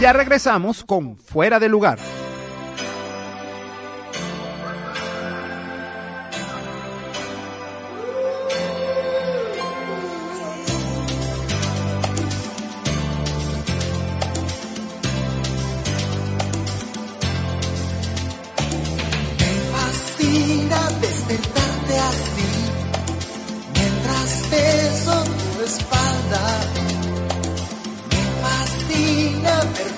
[0.00, 1.98] Ya regresamos con Fuera de Lugar.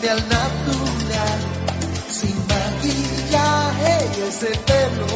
[0.09, 1.41] Al natural,
[2.13, 5.16] sin maquillaje y ese pelo.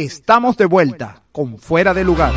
[0.00, 2.32] Estamos de vuelta con Fuera de Lugar.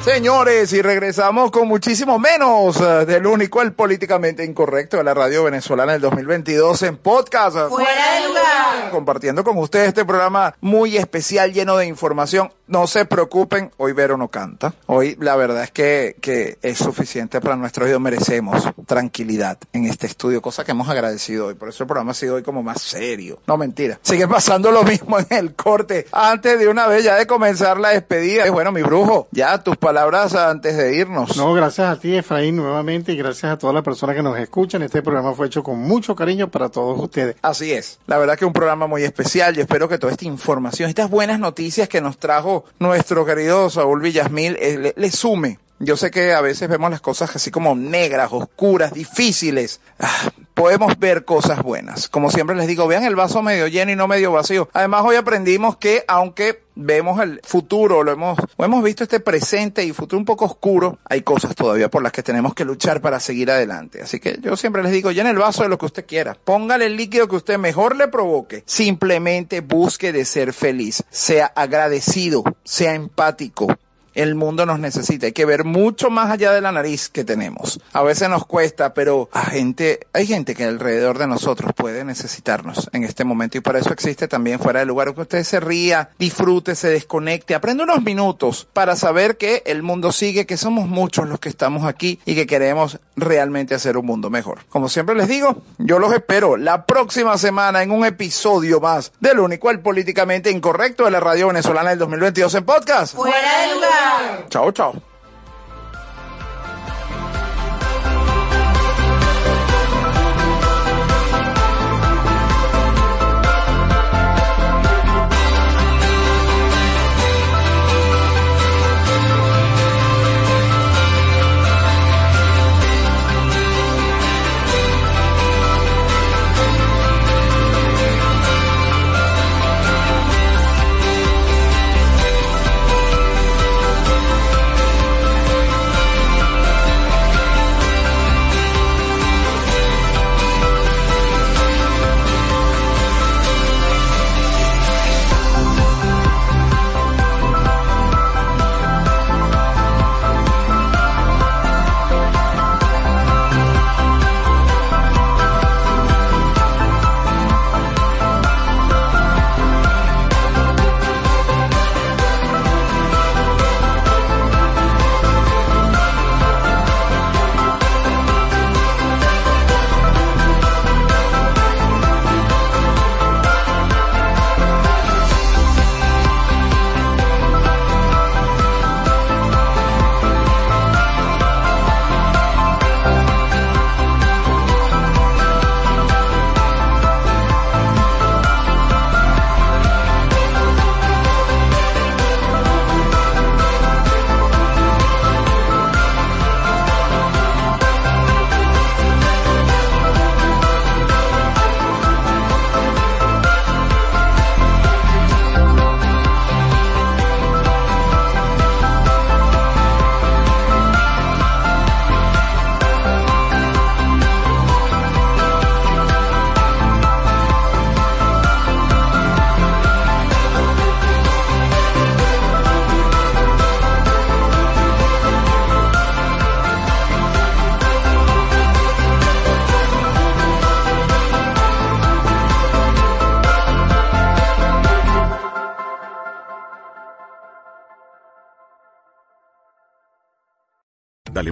[0.00, 5.44] Señores, y regresamos con muchísimo menos eh, del único, el políticamente incorrecto de la radio
[5.44, 7.68] venezolana del 2022 en podcast.
[7.68, 8.90] Fuera de lugar.
[8.90, 12.50] Compartiendo con ustedes este programa muy especial, lleno de información.
[12.72, 14.72] No se preocupen, hoy Vero no canta.
[14.86, 18.00] Hoy la verdad es que, que es suficiente para nuestro oído.
[18.00, 21.54] Merecemos tranquilidad en este estudio, cosa que hemos agradecido hoy.
[21.54, 23.40] Por eso el programa ha sido hoy como más serio.
[23.46, 23.98] No, mentira.
[24.00, 26.06] Sigue pasando lo mismo en el corte.
[26.12, 28.46] Antes de una vez ya de comenzar la despedida.
[28.46, 31.36] Y bueno, mi brujo, ya tus palabras antes de irnos.
[31.36, 34.80] No, gracias a ti, Efraín, nuevamente, y gracias a todas las personas que nos escuchan.
[34.80, 37.36] Este programa fue hecho con mucho cariño para todos ustedes.
[37.42, 37.98] Así es.
[38.06, 39.54] La verdad que un programa muy especial.
[39.54, 44.02] Yo espero que toda esta información, estas buenas noticias que nos trajo nuestro querido Saúl
[44.02, 47.74] Villasmil, eh, le, le sume Yo sé que a veces vemos las cosas así como
[47.74, 49.80] negras, oscuras, difíciles.
[49.98, 52.08] Ah, podemos ver cosas buenas.
[52.08, 54.68] Como siempre les digo, vean el vaso medio lleno y no medio vacío.
[54.74, 59.92] Además, hoy aprendimos que aunque vemos el futuro, lo hemos, hemos visto este presente y
[59.92, 63.50] futuro un poco oscuro, hay cosas todavía por las que tenemos que luchar para seguir
[63.50, 64.02] adelante.
[64.02, 66.36] Así que yo siempre les digo, llene el vaso de lo que usted quiera.
[66.44, 68.62] Póngale el líquido que usted mejor le provoque.
[68.66, 71.02] Simplemente busque de ser feliz.
[71.10, 73.66] Sea agradecido, sea empático,
[74.14, 75.26] el mundo nos necesita.
[75.26, 77.80] Hay que ver mucho más allá de la nariz que tenemos.
[77.92, 82.88] A veces nos cuesta, pero a gente, hay gente que alrededor de nosotros puede necesitarnos
[82.92, 86.10] en este momento y para eso existe también fuera del lugar que usted se ría,
[86.18, 91.28] disfrute, se desconecte, aprenda unos minutos para saber que el mundo sigue, que somos muchos
[91.28, 94.64] los que estamos aquí y que queremos realmente hacer un mundo mejor.
[94.68, 99.38] Como siempre les digo, yo los espero la próxima semana en un episodio más del
[99.38, 103.14] único, el políticamente incorrecto de la radio venezolana del 2022 en podcast.
[103.14, 104.01] Fuera de lugar.
[104.48, 104.94] 找找。